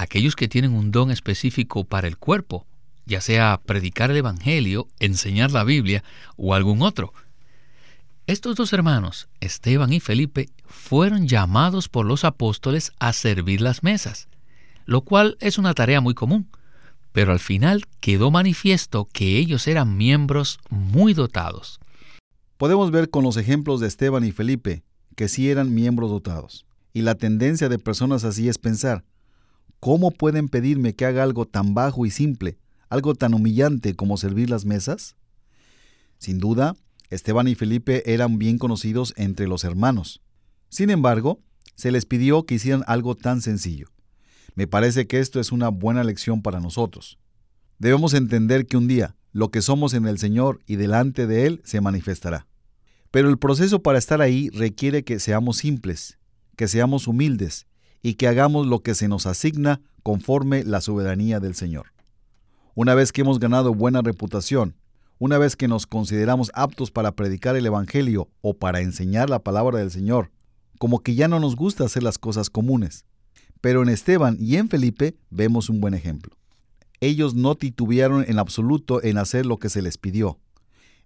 aquellos 0.00 0.36
que 0.36 0.48
tienen 0.48 0.72
un 0.72 0.90
don 0.90 1.10
específico 1.10 1.84
para 1.84 2.08
el 2.08 2.16
cuerpo, 2.16 2.66
ya 3.06 3.20
sea 3.20 3.60
predicar 3.64 4.10
el 4.10 4.18
Evangelio, 4.18 4.88
enseñar 4.98 5.50
la 5.50 5.64
Biblia 5.64 6.04
o 6.36 6.54
algún 6.54 6.82
otro. 6.82 7.12
Estos 8.26 8.56
dos 8.56 8.72
hermanos, 8.72 9.28
Esteban 9.40 9.92
y 9.92 10.00
Felipe, 10.00 10.48
fueron 10.66 11.26
llamados 11.26 11.88
por 11.88 12.06
los 12.06 12.24
apóstoles 12.24 12.92
a 12.98 13.12
servir 13.12 13.60
las 13.60 13.82
mesas, 13.82 14.28
lo 14.84 15.02
cual 15.02 15.36
es 15.40 15.58
una 15.58 15.74
tarea 15.74 16.00
muy 16.00 16.14
común 16.14 16.48
pero 17.12 17.32
al 17.32 17.40
final 17.40 17.84
quedó 18.00 18.30
manifiesto 18.30 19.08
que 19.12 19.38
ellos 19.38 19.66
eran 19.66 19.96
miembros 19.96 20.58
muy 20.68 21.14
dotados. 21.14 21.80
Podemos 22.56 22.90
ver 22.90 23.10
con 23.10 23.24
los 23.24 23.36
ejemplos 23.36 23.80
de 23.80 23.88
Esteban 23.88 24.24
y 24.24 24.32
Felipe 24.32 24.82
que 25.16 25.28
sí 25.28 25.50
eran 25.50 25.74
miembros 25.74 26.10
dotados. 26.10 26.66
Y 26.92 27.02
la 27.02 27.14
tendencia 27.14 27.68
de 27.68 27.78
personas 27.78 28.24
así 28.24 28.48
es 28.48 28.58
pensar, 28.58 29.04
¿cómo 29.80 30.10
pueden 30.10 30.48
pedirme 30.48 30.94
que 30.94 31.06
haga 31.06 31.22
algo 31.22 31.46
tan 31.46 31.74
bajo 31.74 32.06
y 32.06 32.10
simple, 32.10 32.58
algo 32.88 33.14
tan 33.14 33.34
humillante 33.34 33.96
como 33.96 34.18
servir 34.18 34.50
las 34.50 34.64
mesas? 34.66 35.16
Sin 36.18 36.38
duda, 36.38 36.76
Esteban 37.08 37.48
y 37.48 37.54
Felipe 37.54 38.12
eran 38.12 38.38
bien 38.38 38.58
conocidos 38.58 39.14
entre 39.16 39.48
los 39.48 39.64
hermanos. 39.64 40.22
Sin 40.68 40.90
embargo, 40.90 41.40
se 41.74 41.90
les 41.90 42.04
pidió 42.04 42.44
que 42.44 42.56
hicieran 42.56 42.84
algo 42.86 43.16
tan 43.16 43.40
sencillo. 43.40 43.88
Me 44.54 44.66
parece 44.66 45.06
que 45.06 45.18
esto 45.18 45.40
es 45.40 45.50
una 45.50 45.70
buena 45.70 46.04
lección 46.04 46.42
para 46.42 46.60
nosotros. 46.60 47.18
Debemos 47.78 48.12
entender 48.12 48.66
que 48.66 48.76
un 48.76 48.86
día 48.86 49.16
lo 49.32 49.50
que 49.50 49.62
somos 49.62 49.94
en 49.94 50.06
el 50.06 50.18
Señor 50.18 50.60
y 50.66 50.76
delante 50.76 51.26
de 51.26 51.46
Él 51.46 51.62
se 51.64 51.80
manifestará. 51.80 52.46
Pero 53.10 53.30
el 53.30 53.38
proceso 53.38 53.82
para 53.82 53.98
estar 53.98 54.20
ahí 54.20 54.50
requiere 54.50 55.02
que 55.02 55.18
seamos 55.18 55.56
simples, 55.56 56.18
que 56.56 56.68
seamos 56.68 57.08
humildes 57.08 57.66
y 58.02 58.14
que 58.14 58.28
hagamos 58.28 58.66
lo 58.66 58.82
que 58.82 58.94
se 58.94 59.08
nos 59.08 59.26
asigna 59.26 59.80
conforme 60.02 60.64
la 60.64 60.80
soberanía 60.80 61.40
del 61.40 61.54
Señor. 61.54 61.92
Una 62.74 62.94
vez 62.94 63.12
que 63.12 63.20
hemos 63.20 63.38
ganado 63.38 63.74
buena 63.74 64.00
reputación, 64.02 64.76
una 65.18 65.36
vez 65.36 65.54
que 65.54 65.68
nos 65.68 65.86
consideramos 65.86 66.50
aptos 66.54 66.90
para 66.90 67.14
predicar 67.14 67.56
el 67.56 67.66
Evangelio 67.66 68.30
o 68.40 68.54
para 68.54 68.80
enseñar 68.80 69.28
la 69.28 69.40
palabra 69.40 69.78
del 69.78 69.90
Señor, 69.90 70.30
como 70.78 71.00
que 71.00 71.14
ya 71.14 71.28
no 71.28 71.40
nos 71.40 71.56
gusta 71.56 71.84
hacer 71.84 72.02
las 72.02 72.16
cosas 72.16 72.48
comunes, 72.48 73.04
pero 73.60 73.82
en 73.82 73.90
Esteban 73.90 74.38
y 74.40 74.56
en 74.56 74.70
Felipe 74.70 75.14
vemos 75.28 75.68
un 75.68 75.80
buen 75.80 75.92
ejemplo. 75.92 76.34
Ellos 77.00 77.34
no 77.34 77.54
titubearon 77.54 78.24
en 78.28 78.38
absoluto 78.38 79.02
en 79.02 79.18
hacer 79.18 79.44
lo 79.44 79.58
que 79.58 79.68
se 79.68 79.82
les 79.82 79.98
pidió. 79.98 80.38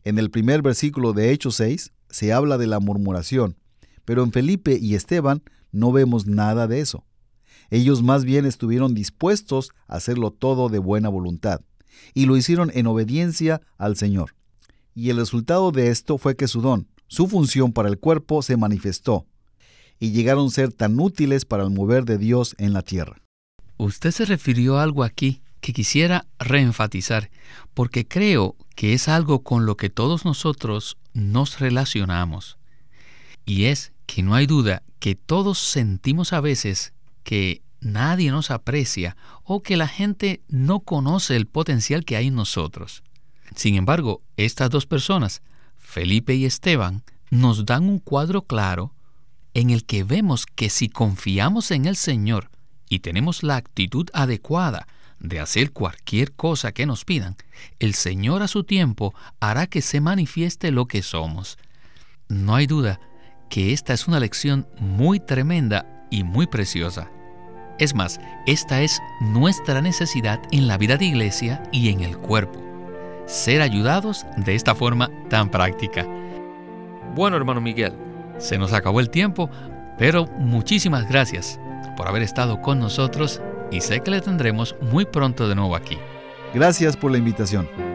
En 0.04 0.18
el 0.18 0.30
primer 0.30 0.62
versículo 0.62 1.12
de 1.12 1.32
Hechos 1.32 1.56
6 1.56 1.92
se 2.08 2.32
habla 2.32 2.58
de 2.58 2.66
la 2.66 2.78
murmuración, 2.78 3.56
pero 4.04 4.22
en 4.22 4.30
Felipe 4.30 4.78
y 4.80 4.94
Esteban 4.94 5.42
no 5.74 5.92
vemos 5.92 6.26
nada 6.26 6.66
de 6.66 6.80
eso. 6.80 7.04
Ellos 7.70 8.02
más 8.02 8.24
bien 8.24 8.46
estuvieron 8.46 8.94
dispuestos 8.94 9.70
a 9.88 9.96
hacerlo 9.96 10.30
todo 10.30 10.68
de 10.68 10.78
buena 10.78 11.08
voluntad, 11.08 11.60
y 12.14 12.26
lo 12.26 12.36
hicieron 12.36 12.70
en 12.74 12.86
obediencia 12.86 13.60
al 13.76 13.96
Señor. 13.96 14.34
Y 14.94 15.10
el 15.10 15.16
resultado 15.16 15.72
de 15.72 15.88
esto 15.88 16.18
fue 16.18 16.36
que 16.36 16.48
su 16.48 16.60
don, 16.60 16.88
su 17.08 17.26
función 17.26 17.72
para 17.72 17.88
el 17.88 17.98
cuerpo 17.98 18.42
se 18.42 18.56
manifestó, 18.56 19.26
y 19.98 20.12
llegaron 20.12 20.46
a 20.46 20.50
ser 20.50 20.72
tan 20.72 20.98
útiles 21.00 21.44
para 21.44 21.64
el 21.64 21.70
mover 21.70 22.04
de 22.04 22.18
Dios 22.18 22.54
en 22.58 22.72
la 22.72 22.82
tierra. 22.82 23.20
Usted 23.76 24.12
se 24.12 24.24
refirió 24.24 24.78
a 24.78 24.82
algo 24.82 25.02
aquí 25.02 25.42
que 25.60 25.72
quisiera 25.72 26.26
reenfatizar, 26.38 27.30
porque 27.72 28.06
creo 28.06 28.54
que 28.76 28.92
es 28.92 29.08
algo 29.08 29.42
con 29.42 29.66
lo 29.66 29.76
que 29.76 29.88
todos 29.88 30.24
nosotros 30.24 30.98
nos 31.14 31.58
relacionamos. 31.58 32.58
Y 33.46 33.64
es 33.64 33.93
que 34.06 34.22
no 34.22 34.34
hay 34.34 34.46
duda 34.46 34.82
que 34.98 35.14
todos 35.14 35.58
sentimos 35.58 36.32
a 36.32 36.40
veces 36.40 36.92
que 37.22 37.62
nadie 37.80 38.30
nos 38.30 38.50
aprecia 38.50 39.16
o 39.44 39.62
que 39.62 39.76
la 39.76 39.88
gente 39.88 40.42
no 40.48 40.80
conoce 40.80 41.36
el 41.36 41.46
potencial 41.46 42.04
que 42.04 42.16
hay 42.16 42.28
en 42.28 42.34
nosotros. 42.34 43.02
Sin 43.54 43.76
embargo, 43.76 44.22
estas 44.36 44.70
dos 44.70 44.86
personas, 44.86 45.42
Felipe 45.76 46.34
y 46.34 46.44
Esteban, 46.44 47.02
nos 47.30 47.66
dan 47.66 47.84
un 47.84 47.98
cuadro 47.98 48.42
claro 48.42 48.94
en 49.54 49.70
el 49.70 49.84
que 49.84 50.04
vemos 50.04 50.46
que 50.46 50.70
si 50.70 50.88
confiamos 50.88 51.70
en 51.70 51.86
el 51.86 51.96
Señor 51.96 52.50
y 52.88 53.00
tenemos 53.00 53.42
la 53.42 53.56
actitud 53.56 54.08
adecuada 54.12 54.86
de 55.20 55.40
hacer 55.40 55.72
cualquier 55.72 56.32
cosa 56.32 56.72
que 56.72 56.86
nos 56.86 57.04
pidan, 57.04 57.36
el 57.78 57.94
Señor 57.94 58.42
a 58.42 58.48
su 58.48 58.64
tiempo 58.64 59.14
hará 59.40 59.66
que 59.66 59.80
se 59.80 60.00
manifieste 60.00 60.70
lo 60.70 60.86
que 60.86 61.02
somos. 61.02 61.58
No 62.28 62.54
hay 62.54 62.66
duda 62.66 63.00
que 63.48 63.72
esta 63.72 63.92
es 63.92 64.08
una 64.08 64.20
lección 64.20 64.66
muy 64.78 65.20
tremenda 65.20 65.86
y 66.10 66.24
muy 66.24 66.46
preciosa. 66.46 67.10
Es 67.78 67.94
más, 67.94 68.20
esta 68.46 68.82
es 68.82 69.00
nuestra 69.20 69.80
necesidad 69.80 70.40
en 70.52 70.68
la 70.68 70.78
vida 70.78 70.96
de 70.96 71.06
iglesia 71.06 71.62
y 71.72 71.88
en 71.88 72.00
el 72.00 72.16
cuerpo. 72.16 72.60
Ser 73.26 73.62
ayudados 73.62 74.26
de 74.36 74.54
esta 74.54 74.74
forma 74.74 75.10
tan 75.28 75.50
práctica. 75.50 76.06
Bueno, 77.14 77.36
hermano 77.36 77.60
Miguel, 77.60 77.94
se 78.38 78.58
nos 78.58 78.72
acabó 78.72 79.00
el 79.00 79.10
tiempo, 79.10 79.50
pero 79.98 80.26
muchísimas 80.38 81.08
gracias 81.08 81.58
por 81.96 82.08
haber 82.08 82.22
estado 82.22 82.60
con 82.60 82.78
nosotros 82.78 83.40
y 83.70 83.80
sé 83.80 84.00
que 84.00 84.10
le 84.10 84.20
tendremos 84.20 84.76
muy 84.80 85.04
pronto 85.04 85.48
de 85.48 85.54
nuevo 85.54 85.74
aquí. 85.74 85.98
Gracias 86.52 86.96
por 86.96 87.10
la 87.10 87.18
invitación. 87.18 87.93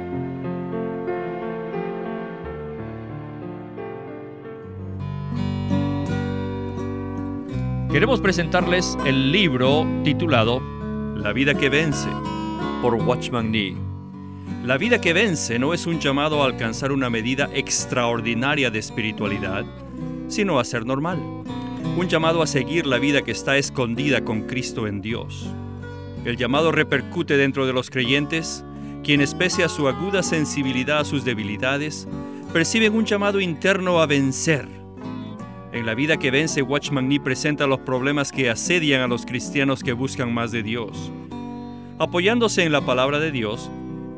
Queremos 7.91 8.21
presentarles 8.21 8.95
el 9.04 9.32
libro 9.32 9.84
titulado 10.04 10.62
La 11.15 11.34
vida 11.34 11.56
que 11.56 11.69
vence 11.69 12.08
por 12.84 12.93
Watchman 12.93 13.49
Nee. 13.49 13.75
La 14.63 14.78
vida 14.78 15.02
que 15.02 15.12
vence 15.12 15.58
no 15.58 15.73
es 15.73 15.88
un 15.88 15.99
llamado 15.99 16.43
a 16.43 16.45
alcanzar 16.45 16.91
una 16.91 17.10
medida 17.10 17.49
extraordinaria 17.52 18.69
de 18.69 18.78
espiritualidad, 18.78 19.65
sino 20.28 20.60
a 20.60 20.65
ser 20.65 20.86
normal. 20.86 21.17
Un 21.97 22.08
llamado 22.08 22.43
a 22.43 22.47
seguir 22.47 22.86
la 22.86 22.99
vida 22.99 23.23
que 23.23 23.32
está 23.32 23.58
escondida 23.58 24.23
con 24.23 24.43
Cristo 24.43 24.86
en 24.86 25.02
Dios. 25.02 25.47
El 26.25 26.38
llamado 26.38 26.71
repercute 26.71 27.38
dentro 27.38 27.65
de 27.65 27.73
los 27.73 27.89
creyentes, 27.89 28.63
quienes 29.04 29.34
pese 29.34 29.63
a 29.63 29.69
su 29.69 29.88
aguda 29.88 30.21
sensibilidad 30.21 30.99
a 30.99 31.06
sus 31.06 31.25
debilidades, 31.25 32.08
perciben 32.54 32.93
un 32.93 33.06
llamado 33.06 33.39
interno 33.39 33.99
a 33.99 34.06
vencer. 34.06 34.78
En 35.71 35.86
la 35.86 35.93
vida 35.93 36.17
que 36.17 36.32
vence, 36.32 36.63
Watchman 36.63 37.08
Nee 37.08 37.19
presenta 37.19 37.67
los 37.67 37.79
problemas 37.79 38.32
que 38.32 38.49
asedian 38.49 39.01
a 39.01 39.08
los 39.08 39.25
cristianos 39.25 39.84
que 39.84 39.93
buscan 39.93 40.34
más 40.34 40.51
de 40.51 40.63
Dios. 40.63 41.12
Apoyándose 41.99 42.63
en 42.63 42.71
la 42.71 42.82
palabra 42.82 43.19
de 43.19 43.32
Dios, 43.32 43.69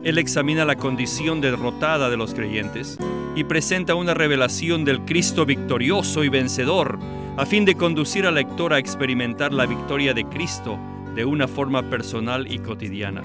él 0.04 0.18
examina 0.18 0.64
la 0.64 0.78
condición 0.78 1.42
derrotada 1.42 2.10
de 2.10 2.16
los 2.16 2.34
creyentes 2.34 2.98
y 3.36 3.44
presenta 3.44 3.96
una 3.96 4.14
revelación 4.14 4.86
del 4.86 5.02
Cristo 5.02 5.46
victorioso 5.46 6.24
y 6.24 6.30
vencedor, 6.30 6.98
a 7.36 7.46
fin 7.46 7.66
de 7.66 7.76
conducir 7.76 8.26
al 8.26 8.36
lector 8.36 8.74
a 8.74 8.80
experimentar 8.80 9.52
la 9.54 9.66
victoria 9.66 10.14
de 10.14 10.24
Cristo 10.26 10.80
de 11.16 11.26
una 11.26 11.50
forma 11.50 11.84
personal 11.84 12.50
y 12.50 12.60
cotidiana. 12.60 13.24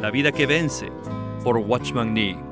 La 0.00 0.10
vida 0.10 0.32
que 0.32 0.46
vence 0.46 0.88
por 1.44 1.58
Watchman 1.58 2.14
Nee. 2.14 2.51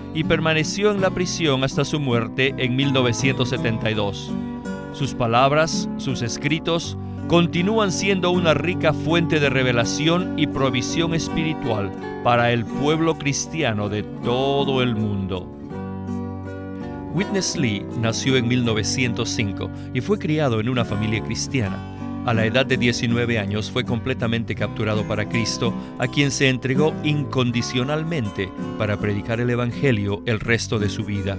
y 0.13 0.23
permaneció 0.23 0.91
en 0.91 1.01
la 1.01 1.09
prisión 1.09 1.63
hasta 1.63 1.85
su 1.85 1.99
muerte 1.99 2.53
en 2.57 2.75
1972. 2.75 4.31
Sus 4.93 5.13
palabras, 5.13 5.89
sus 5.97 6.21
escritos, 6.21 6.97
continúan 7.27 7.91
siendo 7.91 8.31
una 8.31 8.53
rica 8.53 8.93
fuente 8.93 9.39
de 9.39 9.49
revelación 9.49 10.37
y 10.37 10.47
provisión 10.47 11.13
espiritual 11.13 11.91
para 12.23 12.51
el 12.51 12.65
pueblo 12.65 13.17
cristiano 13.17 13.89
de 13.89 14.03
todo 14.03 14.81
el 14.81 14.95
mundo. 14.95 15.47
Witness 17.13 17.57
Lee 17.57 17.85
nació 17.99 18.37
en 18.37 18.47
1905 18.47 19.69
y 19.93 20.01
fue 20.01 20.17
criado 20.17 20.59
en 20.59 20.69
una 20.69 20.85
familia 20.85 21.21
cristiana. 21.23 21.90
A 22.25 22.35
la 22.35 22.45
edad 22.45 22.67
de 22.67 22.77
19 22.77 23.39
años 23.39 23.71
fue 23.71 23.83
completamente 23.83 24.53
capturado 24.53 25.07
para 25.07 25.27
Cristo, 25.27 25.73
a 25.97 26.07
quien 26.07 26.29
se 26.29 26.49
entregó 26.49 26.93
incondicionalmente 27.03 28.47
para 28.77 28.97
predicar 28.97 29.39
el 29.39 29.49
Evangelio 29.49 30.21
el 30.27 30.39
resto 30.39 30.77
de 30.77 30.89
su 30.89 31.03
vida. 31.03 31.37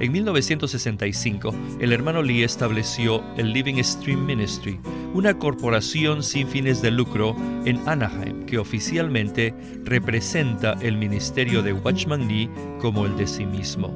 En 0.00 0.10
1965, 0.10 1.54
el 1.78 1.92
hermano 1.92 2.22
Lee 2.22 2.42
estableció 2.42 3.22
el 3.36 3.52
Living 3.52 3.82
Stream 3.84 4.24
Ministry, 4.24 4.80
una 5.12 5.38
corporación 5.38 6.22
sin 6.22 6.48
fines 6.48 6.80
de 6.80 6.90
lucro 6.90 7.36
en 7.66 7.78
Anaheim 7.86 8.46
que 8.46 8.58
oficialmente 8.58 9.54
representa 9.84 10.72
el 10.80 10.96
ministerio 10.96 11.62
de 11.62 11.74
Watchman 11.74 12.26
Lee 12.26 12.48
como 12.80 13.04
el 13.04 13.14
de 13.18 13.26
sí 13.26 13.44
mismo. 13.44 13.94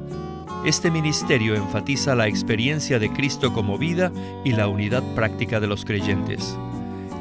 Este 0.65 0.91
ministerio 0.91 1.55
enfatiza 1.55 2.15
la 2.15 2.27
experiencia 2.27 2.99
de 2.99 3.09
Cristo 3.09 3.53
como 3.53 3.77
vida 3.77 4.11
y 4.43 4.51
la 4.51 4.67
unidad 4.67 5.03
práctica 5.15 5.59
de 5.59 5.67
los 5.67 5.85
creyentes. 5.85 6.57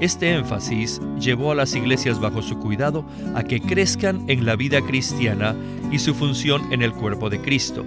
Este 0.01 0.35
énfasis 0.35 1.01
llevó 1.19 1.53
a 1.53 1.55
las 1.55 1.75
iglesias 1.75 2.21
bajo 2.21 2.43
su 2.43 2.59
cuidado 2.59 3.05
a 3.35 3.45
que 3.45 3.61
crezcan 3.61 4.25
en 4.29 4.45
la 4.45 4.57
vida 4.57 4.81
cristiana 4.83 5.55
y 5.91 5.99
su 5.99 6.15
función 6.15 6.73
en 6.73 6.83
el 6.83 6.93
cuerpo 6.93 7.31
de 7.31 7.41
Cristo. 7.41 7.85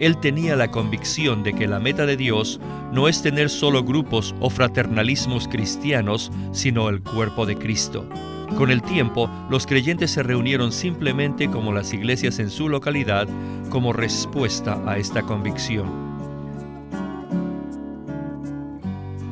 Él 0.00 0.16
tenía 0.18 0.56
la 0.56 0.70
convicción 0.70 1.42
de 1.42 1.52
que 1.52 1.68
la 1.68 1.78
meta 1.78 2.06
de 2.06 2.16
Dios 2.16 2.60
no 2.92 3.06
es 3.06 3.22
tener 3.22 3.50
solo 3.50 3.84
grupos 3.84 4.34
o 4.40 4.50
fraternalismos 4.50 5.46
cristianos, 5.46 6.32
sino 6.52 6.88
el 6.88 7.02
cuerpo 7.02 7.46
de 7.46 7.56
Cristo. 7.56 8.08
Con 8.56 8.70
el 8.70 8.82
tiempo, 8.82 9.28
los 9.50 9.66
creyentes 9.66 10.12
se 10.12 10.22
reunieron 10.22 10.70
simplemente 10.70 11.50
como 11.50 11.72
las 11.72 11.92
iglesias 11.92 12.38
en 12.38 12.50
su 12.50 12.68
localidad 12.68 13.26
como 13.68 13.92
respuesta 13.92 14.80
a 14.86 14.96
esta 14.96 15.22
convicción. 15.22 15.88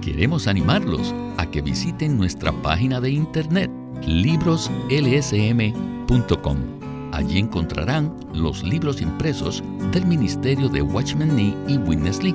Queremos 0.01 0.49
animarlos 0.49 1.15
a 1.39 1.47
que 1.47 1.63
visiten 1.63 2.19
nuestra 2.19 2.51
página 2.51 3.01
de 3.01 3.11
internet 3.11 3.71
libroslsm.com. 4.05 6.57
Allí 7.13 7.39
encontrarán 7.39 8.13
los 8.33 8.65
libros 8.65 9.01
impresos 9.01 9.63
del 9.93 10.05
ministerio 10.07 10.69
de 10.69 10.83
Watchman 10.83 11.37
Nee 11.37 11.55
y 11.69 11.77
Witness 11.77 12.21
Lee 12.23 12.35